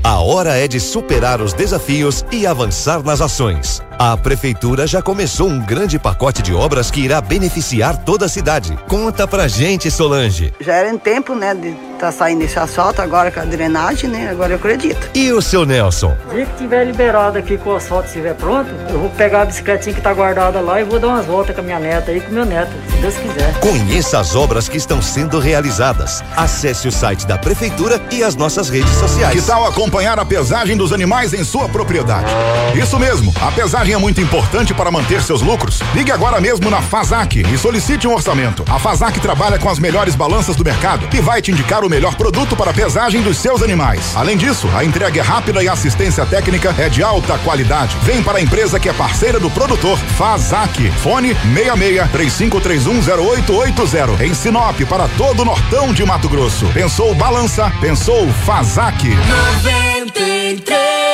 [0.02, 3.80] A hora é de superar os desafios e avançar nas ações.
[3.98, 8.76] A prefeitura já começou um grande pacote de obras que irá beneficiar toda a cidade.
[8.88, 10.52] Conta pra gente, Solange.
[10.60, 14.28] Já era em tempo, né, de tá saindo esse asfalto agora com a drenagem, né?
[14.28, 15.08] Agora eu acredito.
[15.14, 16.14] E o seu Nelson?
[16.32, 19.94] dia que tiver liberado aqui com o asfalto estiver pronto, eu vou pegar a bicicletinha
[19.94, 22.30] que tá guardada lá e vou dar umas voltas com a minha neta aí, com
[22.30, 23.54] o meu neto, se Deus quiser.
[23.60, 26.22] Conheça as obras que estão sendo realizadas.
[26.36, 29.40] Acesse o site da prefeitura e as nossas redes sociais.
[29.40, 32.26] Que tal acompanhar a pesagem dos animais em sua propriedade?
[32.74, 35.80] Isso mesmo, a pesagem é muito importante para manter seus lucros.
[35.94, 38.64] Ligue agora mesmo na Fazac e solicite um orçamento.
[38.68, 42.14] A Fazac trabalha com as melhores balanças do mercado e vai te indicar o melhor
[42.14, 44.16] produto para a pesagem dos seus animais.
[44.16, 47.96] Além disso, a entrega é rápida e a assistência técnica é de alta qualidade.
[48.02, 50.90] Vem para a empresa que é parceira do produtor, Fazac.
[51.02, 56.66] Fone 66 35310880 em Sinop para todo o Nortão de Mato Grosso.
[56.68, 57.70] Pensou balança?
[57.80, 59.08] Pensou Fazac.
[59.08, 61.13] 93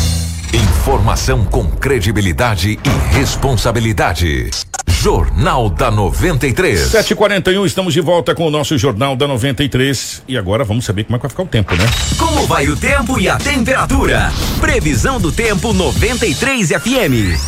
[0.53, 4.49] Informação com credibilidade e responsabilidade.
[4.89, 6.91] Jornal da 93.
[6.91, 10.23] 7h41, estamos de volta com o nosso Jornal da 93.
[10.27, 11.85] E agora vamos saber como é que vai ficar o tempo, né?
[12.17, 14.29] Como vai o tempo e a temperatura?
[14.59, 17.39] Previsão do tempo 93 FM.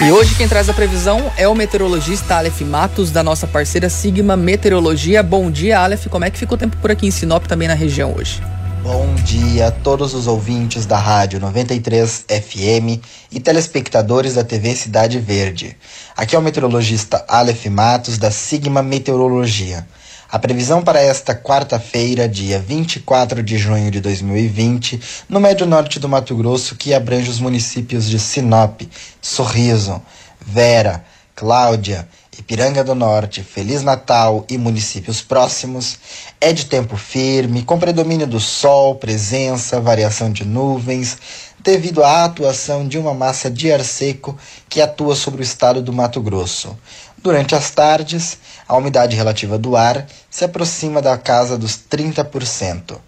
[0.00, 4.36] E hoje quem traz a previsão é o meteorologista Aleph Matos, da nossa parceira Sigma
[4.36, 5.20] Meteorologia.
[5.20, 6.06] Bom dia, Aleph.
[6.06, 8.40] Como é que ficou o tempo por aqui em Sinop, também na região hoje?
[8.82, 15.18] Bom dia a todos os ouvintes da Rádio 93 FM e telespectadores da TV Cidade
[15.18, 15.76] Verde.
[16.16, 19.86] Aqui é o meteorologista Aleph Matos, da Sigma Meteorologia.
[20.30, 26.08] A previsão para esta quarta-feira, dia 24 de junho de 2020, no médio norte do
[26.08, 28.82] Mato Grosso, que abrange os municípios de Sinop,
[29.20, 30.00] Sorriso,
[30.40, 31.04] Vera,
[31.34, 32.08] Cláudia
[32.38, 35.98] Ipiranga do Norte, Feliz Natal e municípios próximos
[36.40, 41.18] é de tempo firme, com predomínio do sol, presença, variação de nuvens,
[41.58, 45.92] devido à atuação de uma massa de ar seco que atua sobre o estado do
[45.92, 46.78] Mato Grosso.
[47.20, 52.98] Durante as tardes, a umidade relativa do ar se aproxima da casa dos 30%.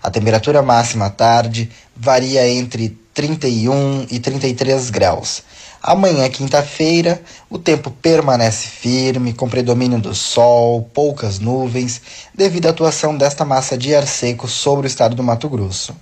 [0.00, 5.42] A temperatura máxima à tarde varia entre 31 e 33 graus.
[5.82, 12.00] Amanhã, quinta-feira, o tempo permanece firme, com predomínio do sol, poucas nuvens,
[12.34, 15.94] devido à atuação desta massa de ar seco sobre o estado do Mato Grosso.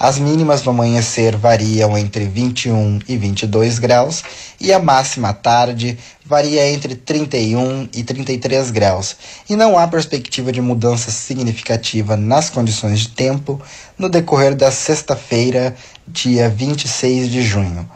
[0.00, 4.24] As mínimas no amanhecer variam entre 21 e 22 graus
[4.60, 9.16] e a máxima à tarde varia entre 31 e 33 graus.
[9.48, 13.60] E não há perspectiva de mudança significativa nas condições de tempo
[13.98, 15.76] no decorrer da sexta-feira,
[16.06, 17.88] dia 26 de junho.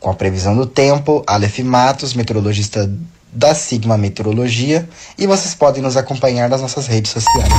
[0.00, 2.90] Com a previsão do tempo, Aleph Matos, meteorologista
[3.30, 7.52] da Sigma Meteorologia, e vocês podem nos acompanhar nas nossas redes sociais.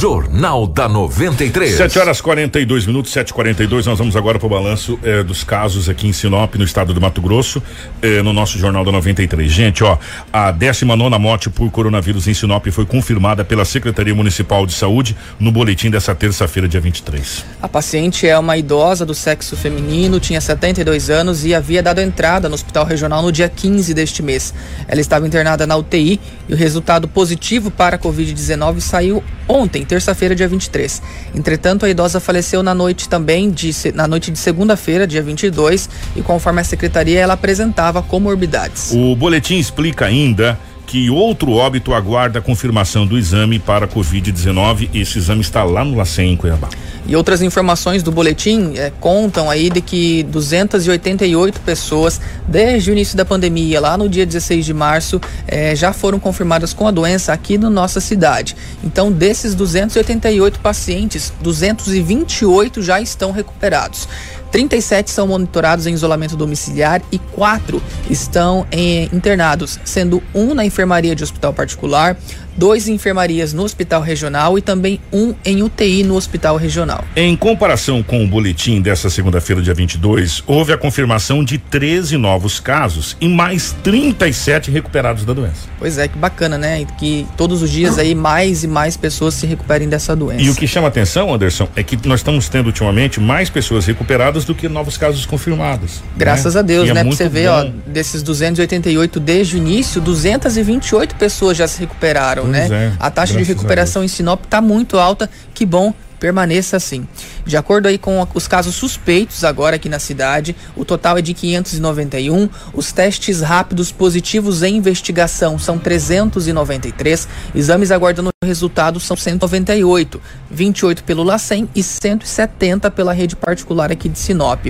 [0.00, 1.74] Jornal da 93.
[1.76, 3.84] 7 horas 42 minutos, 7h42.
[3.84, 7.00] Nós vamos agora para o balanço eh, dos casos aqui em Sinop, no estado do
[7.02, 7.62] Mato Grosso,
[8.00, 9.52] eh, no nosso Jornal da 93.
[9.52, 9.98] Gente, ó,
[10.32, 15.52] a 19 morte por coronavírus em Sinop foi confirmada pela Secretaria Municipal de Saúde no
[15.52, 17.44] boletim dessa terça-feira, dia 23.
[17.60, 22.48] A paciente é uma idosa do sexo feminino, tinha 72 anos e havia dado entrada
[22.48, 24.54] no hospital regional no dia 15 deste mês.
[24.88, 30.36] Ela estava internada na UTI e o resultado positivo para a Covid-19 saiu ontem, terça-feira,
[30.36, 31.02] dia 23.
[31.34, 36.22] Entretanto, a idosa faleceu na noite também de na noite de segunda-feira, dia 22, e
[36.22, 38.92] conforme a secretaria, ela apresentava comorbidades.
[38.92, 40.56] O boletim explica ainda
[40.90, 44.90] que outro óbito aguarda a confirmação do exame para Covid-19.
[44.92, 46.68] Esse exame está lá no LACEN, em Cuiabá.
[47.06, 53.16] E outras informações do boletim eh, contam aí de que 288 pessoas, desde o início
[53.16, 57.32] da pandemia, lá no dia 16 de março, eh, já foram confirmadas com a doença
[57.32, 58.56] aqui na nossa cidade.
[58.82, 64.08] Então, desses 288 pacientes, 228 já estão recuperados.
[64.50, 71.14] 37 são monitorados em isolamento domiciliar e quatro estão em, internados, sendo um na enfermaria
[71.14, 72.16] de hospital particular,
[72.56, 77.04] dois em enfermarias no hospital regional e também um em UTI no hospital regional.
[77.16, 82.60] Em comparação com o boletim dessa segunda-feira, dia 22, houve a confirmação de 13 novos
[82.60, 85.68] casos e mais 37 recuperados da doença.
[85.78, 86.84] Pois é, que bacana, né?
[86.98, 90.42] Que todos os dias aí mais e mais pessoas se recuperem dessa doença.
[90.42, 94.44] E o que chama atenção, Anderson, é que nós estamos tendo ultimamente mais pessoas recuperadas
[94.44, 96.02] do que novos casos confirmados.
[96.16, 96.60] Graças né?
[96.60, 97.02] a Deus, E é né?
[97.02, 102.70] Muito você ver, ó, desses 288 desde o início, 228 pessoas já se recuperaram, Pois
[102.70, 102.86] né?
[102.86, 105.92] é, a taxa de recuperação em Sinop tá muito alta, que bom.
[106.20, 107.08] Permaneça assim.
[107.46, 111.32] De acordo aí com os casos suspeitos agora aqui na cidade, o total é de
[111.32, 112.48] 591.
[112.74, 117.26] Os testes rápidos positivos em investigação são 393.
[117.54, 124.18] Exames aguardando resultado são 198, 28 pelo LACEN e 170 pela rede particular aqui de
[124.18, 124.66] Sinop.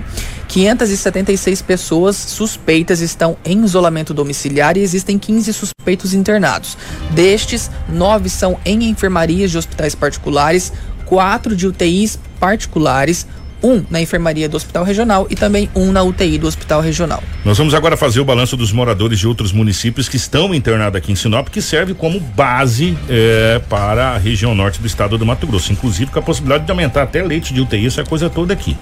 [0.49, 6.77] 576 pessoas suspeitas estão em isolamento domiciliar e existem 15 suspeitos internados.
[7.13, 10.73] Destes, nove são em enfermarias de hospitais particulares,
[11.11, 13.27] quatro de UTIs particulares,
[13.63, 17.21] um na enfermaria do hospital regional e também um na UTI do hospital regional.
[17.45, 21.11] Nós vamos agora fazer o balanço dos moradores de outros municípios que estão internados aqui
[21.11, 25.49] em Sinop, que serve como base eh, para a região norte do estado do Mato
[25.49, 28.77] Grosso, inclusive com a possibilidade de aumentar até leite de UTI, essa coisa toda aqui.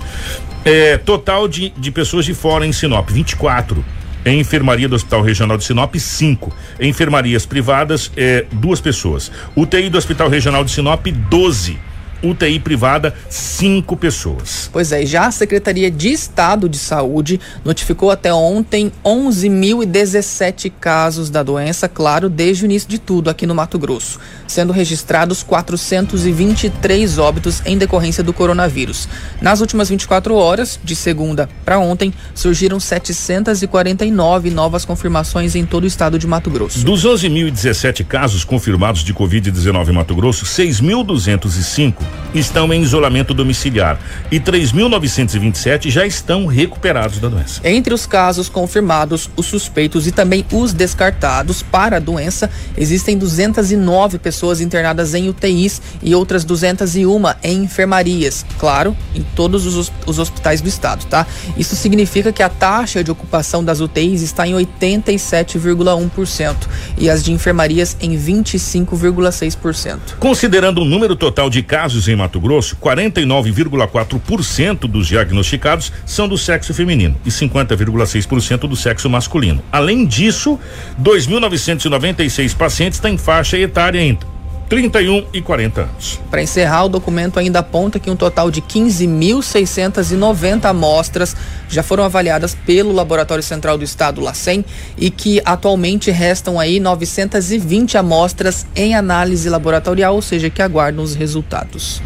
[0.66, 3.82] Eh, total de, de pessoas de fora em Sinop, 24.
[4.24, 6.54] Em enfermaria do Hospital Regional de Sinop, cinco.
[6.78, 9.32] Em enfermarias privadas, eh, duas pessoas.
[9.56, 11.87] UTI do Hospital Regional de Sinop, 12.
[12.22, 14.68] UTI privada, cinco pessoas.
[14.72, 21.42] Pois é, já a Secretaria de Estado de Saúde notificou até ontem 11.017 casos da
[21.42, 27.62] doença, claro, desde o início de tudo aqui no Mato Grosso, sendo registrados 423 óbitos
[27.64, 29.08] em decorrência do coronavírus.
[29.40, 35.86] Nas últimas 24 horas, de segunda para ontem, surgiram 749 novas confirmações em todo o
[35.86, 36.84] estado de Mato Grosso.
[36.84, 43.98] Dos 11.017 casos confirmados de Covid-19 em Mato Grosso, 6.205 estão em isolamento domiciliar
[44.30, 47.60] e 3.927 já estão recuperados da doença.
[47.64, 54.18] Entre os casos confirmados, os suspeitos e também os descartados para a doença, existem 209
[54.18, 60.60] pessoas internadas em UTIs e outras 201 em enfermarias, claro, em todos os, os hospitais
[60.60, 61.26] do estado, tá?
[61.56, 66.56] Isso significa que a taxa de ocupação das UTIs está em 87,1%
[66.96, 69.98] e as de enfermarias em 25,6%.
[70.18, 76.38] Considerando o número total de casos presídios em Mato Grosso, 49,4% dos diagnosticados são do
[76.38, 79.60] sexo feminino e 50,6% do sexo masculino.
[79.72, 80.56] Além disso,
[81.02, 84.37] 2.996 pacientes têm faixa etária entre
[84.68, 86.20] 31 e 40 anos.
[86.30, 91.34] Para encerrar, o documento ainda aponta que um total de 15.690 amostras
[91.68, 94.62] já foram avaliadas pelo Laboratório Central do Estado, LACEN,
[94.96, 101.14] e que atualmente restam aí 920 amostras em análise laboratorial, ou seja, que aguardam os
[101.14, 102.02] resultados.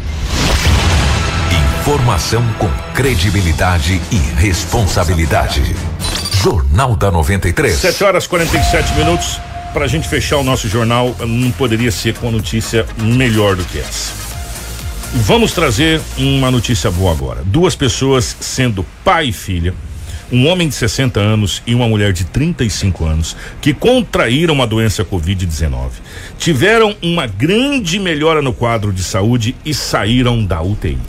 [1.81, 5.61] Informação com credibilidade e responsabilidade.
[6.41, 7.75] Jornal da 93.
[7.75, 9.37] 7 horas 47 minutos.
[9.73, 13.65] Para a gente fechar o nosso jornal, não poderia ser com uma notícia melhor do
[13.65, 14.13] que essa.
[15.15, 17.41] Vamos trazer uma notícia boa agora.
[17.43, 19.73] Duas pessoas sendo pai e filha,
[20.31, 25.03] um homem de 60 anos e uma mulher de 35 anos, que contraíram a doença
[25.03, 25.89] Covid-19,
[26.37, 30.99] tiveram uma grande melhora no quadro de saúde e saíram da UTI.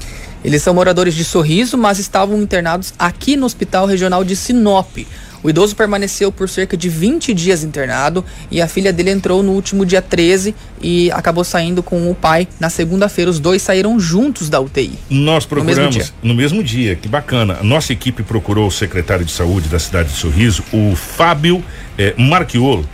[0.43, 4.99] Eles são moradores de Sorriso, mas estavam internados aqui no Hospital Regional de Sinop.
[5.45, 9.53] O idoso permaneceu por cerca de 20 dias internado e a filha dele entrou no
[9.53, 13.31] último dia 13 e acabou saindo com o pai na segunda-feira.
[13.31, 14.99] Os dois saíram juntos da UTI.
[15.11, 16.15] Nós procuramos No mesmo dia.
[16.23, 17.59] no mesmo dia, que bacana.
[17.61, 21.63] A nossa equipe procurou o secretário de saúde da cidade de Sorriso, o Fábio
[21.99, 22.89] eh, Marchiolo,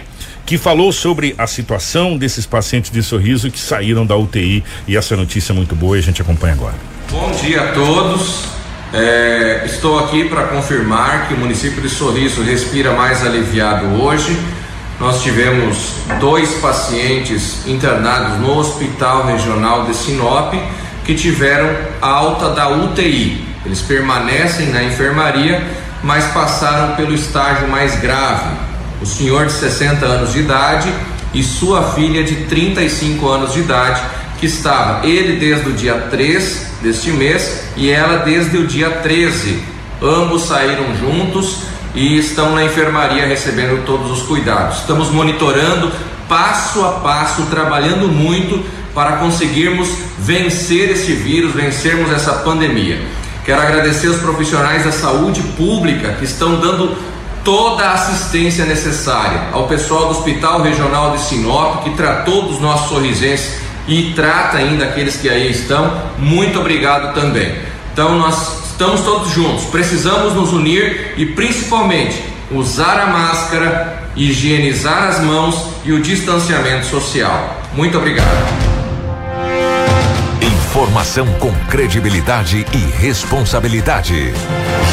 [0.45, 5.15] que falou sobre a situação desses pacientes de Sorriso que saíram da UTI e essa
[5.17, 6.75] notícia é muito boa e a gente acompanha agora.
[7.13, 8.60] Bom dia a todos.
[8.93, 14.37] É, estou aqui para confirmar que o município de Sorriso respira mais aliviado hoje.
[14.99, 20.55] Nós tivemos dois pacientes internados no Hospital Regional de Sinop
[21.05, 21.71] que tiveram
[22.03, 23.47] alta da UTI.
[23.65, 25.65] Eles permanecem na enfermaria,
[26.03, 28.51] mas passaram pelo estágio mais grave.
[29.01, 30.93] O senhor de 60 anos de idade
[31.33, 34.03] e sua filha de 35 anos de idade,
[34.41, 39.63] que estava ele desde o dia 3 deste mês e ela desde o dia 13.
[40.03, 41.59] Ambos saíram juntos
[41.95, 44.79] e estão na enfermaria recebendo todos os cuidados.
[44.79, 45.93] Estamos monitorando
[46.27, 48.65] passo a passo, trabalhando muito
[48.95, 49.89] para conseguirmos
[50.19, 53.03] vencer este vírus, vencermos essa pandemia.
[53.45, 56.97] Quero agradecer os profissionais da saúde pública que estão dando
[57.45, 62.89] toda a assistência necessária ao pessoal do Hospital Regional de Sinop que tratou dos nossos
[62.89, 66.01] sorrisenses e trata ainda aqueles que aí estão.
[66.17, 67.57] Muito obrigado também.
[67.93, 72.23] Então nós estamos todos juntos, precisamos nos unir e principalmente
[72.53, 77.61] usar a máscara, higienizar as mãos e o distanciamento social.
[77.75, 78.29] Muito obrigado.
[80.41, 84.33] Informação com credibilidade e responsabilidade.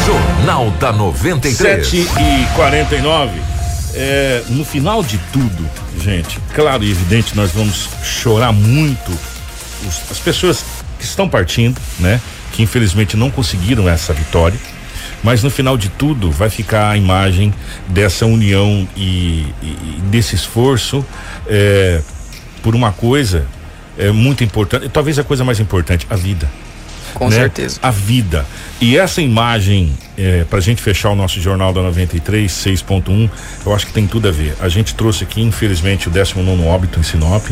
[0.05, 1.87] Jornal da 93.
[1.87, 3.56] 7 e 49
[3.97, 5.69] é, no final de tudo,
[6.01, 9.11] gente, claro e evidente, nós vamos chorar muito
[9.87, 10.63] os- as pessoas
[10.99, 12.21] que estão partindo, né?
[12.53, 14.57] Que infelizmente não conseguiram essa vitória.
[15.23, 17.51] Mas no final de tudo vai ficar a imagem
[17.87, 21.03] dessa união e, e- desse esforço
[21.47, 22.01] é,
[22.61, 23.45] por uma coisa
[23.97, 26.47] é, muito importante, talvez a coisa mais importante, a vida.
[27.17, 27.35] Com né?
[27.35, 27.79] certeza.
[27.81, 28.45] A vida.
[28.79, 33.29] E essa imagem, é, pra gente fechar o nosso jornal da 93, 6.1,
[33.65, 34.55] eu acho que tem tudo a ver.
[34.59, 37.43] A gente trouxe aqui, infelizmente, o 19 óbito em Sinop.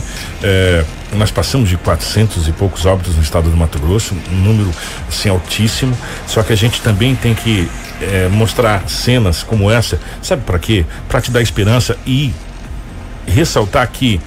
[0.44, 4.72] É, nós passamos de 400 e poucos óbitos no estado do Mato Grosso, um número
[5.08, 5.98] assim altíssimo.
[6.28, 7.68] Só que a gente também tem que
[8.02, 10.86] é, mostrar cenas como essa, sabe para quê?
[11.08, 12.34] Para te dar esperança e
[13.26, 14.20] ressaltar que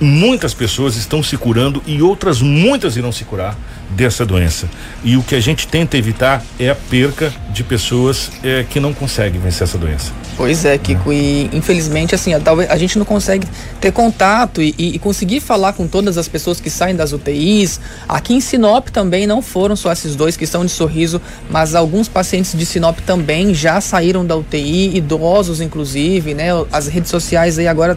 [0.00, 3.56] muitas pessoas estão se curando e outras muitas irão se curar
[3.90, 4.68] dessa doença.
[5.04, 8.92] E o que a gente tenta evitar é a perca de pessoas eh, que não
[8.92, 10.12] conseguem vencer essa doença.
[10.36, 13.46] Pois é, Kiko, e infelizmente, assim, a, a gente não consegue
[13.80, 17.80] ter contato e, e- conseguir falar com todas as pessoas que saem das UTIs.
[18.06, 22.06] Aqui em Sinop também não foram só esses dois que estão de sorriso, mas alguns
[22.06, 26.48] pacientes de Sinop também já saíram da UTI, idosos inclusive, né?
[26.70, 27.96] As redes sociais aí agora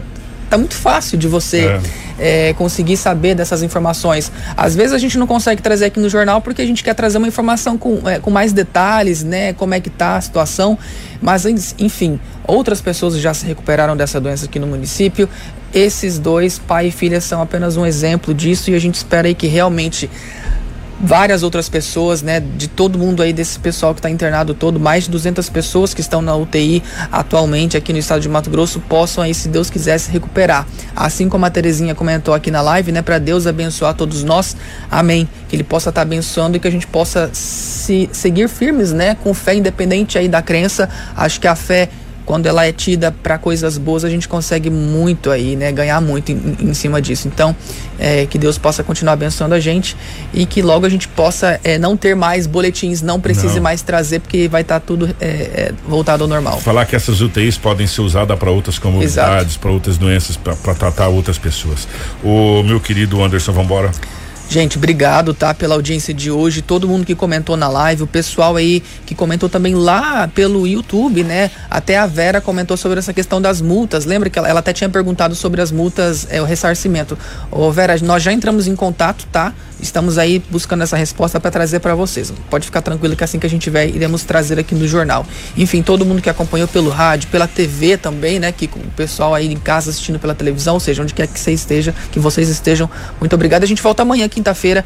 [0.50, 1.80] tá muito fácil de você
[2.18, 4.30] é, conseguir saber dessas informações.
[4.56, 7.16] Às vezes a gente não consegue trazer aqui no jornal porque a gente quer trazer
[7.18, 9.52] uma informação com, é, com mais detalhes, né?
[9.54, 10.76] Como é que tá a situação.
[11.22, 15.28] Mas, en- enfim, outras pessoas já se recuperaram dessa doença aqui no município.
[15.72, 19.34] Esses dois, pai e filha, são apenas um exemplo disso e a gente espera aí
[19.36, 20.10] que realmente
[21.02, 25.04] várias outras pessoas, né, de todo mundo aí desse pessoal que está internado todo, mais
[25.04, 29.24] de 200 pessoas que estão na UTI atualmente aqui no estado de Mato Grosso possam
[29.24, 30.66] aí, se Deus quiser, se recuperar.
[30.94, 34.56] Assim como a Terezinha comentou aqui na live, né, para Deus abençoar todos nós.
[34.90, 35.28] Amém.
[35.48, 39.32] Que ele possa estar abençoando e que a gente possa se seguir firmes, né, com
[39.32, 40.88] fé independente aí da crença.
[41.16, 41.88] Acho que a fé
[42.24, 45.72] quando ela é tida para coisas boas, a gente consegue muito aí, né?
[45.72, 47.28] Ganhar muito em, em cima disso.
[47.28, 47.54] Então,
[47.98, 49.96] é, que Deus possa continuar abençoando a gente
[50.32, 53.62] e que logo a gente possa é, não ter mais boletins, não precise Não.
[53.62, 56.58] mais trazer, porque vai estar tudo é, é, voltado ao normal.
[56.60, 61.08] Falar que essas UTIs podem ser usadas para outras comorbidades, para outras doenças, para tratar
[61.08, 61.86] outras pessoas.
[62.22, 63.90] O meu querido Anderson, vambora.
[64.50, 68.56] Gente, obrigado, tá, pela audiência de hoje, todo mundo que comentou na live, o pessoal
[68.56, 71.52] aí que comentou também lá pelo YouTube, né?
[71.70, 74.04] Até a Vera comentou sobre essa questão das multas.
[74.04, 77.16] Lembra que ela, ela até tinha perguntado sobre as multas, é, o ressarcimento.
[77.48, 79.54] Ô, Vera, nós já entramos em contato, tá?
[79.80, 82.32] Estamos aí buscando essa resposta para trazer para vocês.
[82.50, 85.24] Pode ficar tranquilo que assim que a gente tiver, iremos trazer aqui no jornal.
[85.56, 88.50] Enfim, todo mundo que acompanhou pelo rádio, pela TV também, né?
[88.50, 91.52] Que o pessoal aí em casa assistindo pela televisão, ou seja, onde quer que você
[91.52, 92.90] esteja, que vocês estejam.
[93.20, 93.62] Muito obrigado.
[93.62, 94.84] A gente volta amanhã, quinta-feira,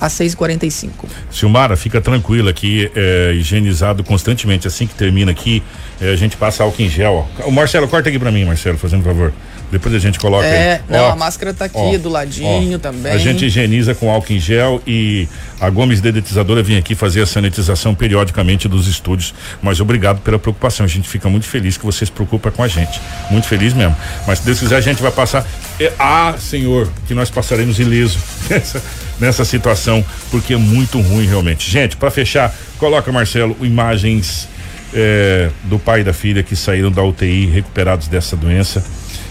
[0.00, 0.90] às 6h45.
[1.30, 4.66] Silmara, fica tranquila aqui, é, higienizado constantemente.
[4.66, 5.62] Assim que termina aqui,
[6.00, 7.26] é, a gente passa álcool em gel.
[7.40, 7.48] Ó.
[7.48, 9.32] O Marcelo, corta aqui pra mim, Marcelo, fazendo um favor.
[9.68, 10.80] Depois a gente coloca É, aí.
[10.88, 12.78] não, Ó, a máscara tá aqui ó, do ladinho ó.
[12.78, 13.10] também.
[13.10, 15.26] A gente higieniza com álcool em gel e
[15.60, 19.34] a Gomes Dedetizadora vem aqui fazer a sanitização periodicamente dos estúdios.
[19.60, 20.86] Mas obrigado pela preocupação.
[20.86, 23.00] A gente fica muito feliz que vocês se preocupam com a gente.
[23.28, 23.96] Muito feliz mesmo.
[24.24, 25.44] Mas se Deus quiser, a gente vai passar.
[25.80, 28.20] É, ah, Senhor, que nós passaremos ileso
[29.20, 31.70] nessa, situação, porque é muito ruim realmente.
[31.70, 34.48] Gente, para fechar, coloca, Marcelo, imagens
[34.92, 38.84] é, do pai e da filha que saíram da UTI recuperados dessa doença.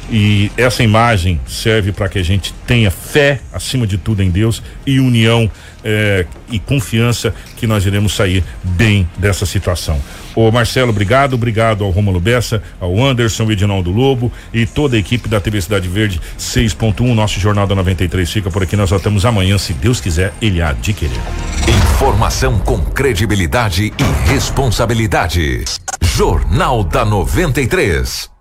[0.09, 4.61] E essa imagem serve para que a gente tenha fé, acima de tudo, em Deus
[4.85, 5.49] e união
[5.83, 9.99] eh, e confiança que nós iremos sair bem dessa situação.
[10.35, 15.29] Ô Marcelo, obrigado, obrigado ao Romulo Bessa, ao Anderson, Edinaldo Lobo e toda a equipe
[15.29, 17.13] da TV Cidade Verde 6.1.
[17.13, 18.75] Nosso Jornal da 93 fica por aqui.
[18.75, 21.21] Nós voltamos amanhã, se Deus quiser, ele há de querer.
[21.93, 25.63] Informação com credibilidade e responsabilidade.
[26.01, 28.34] Jornal da 93.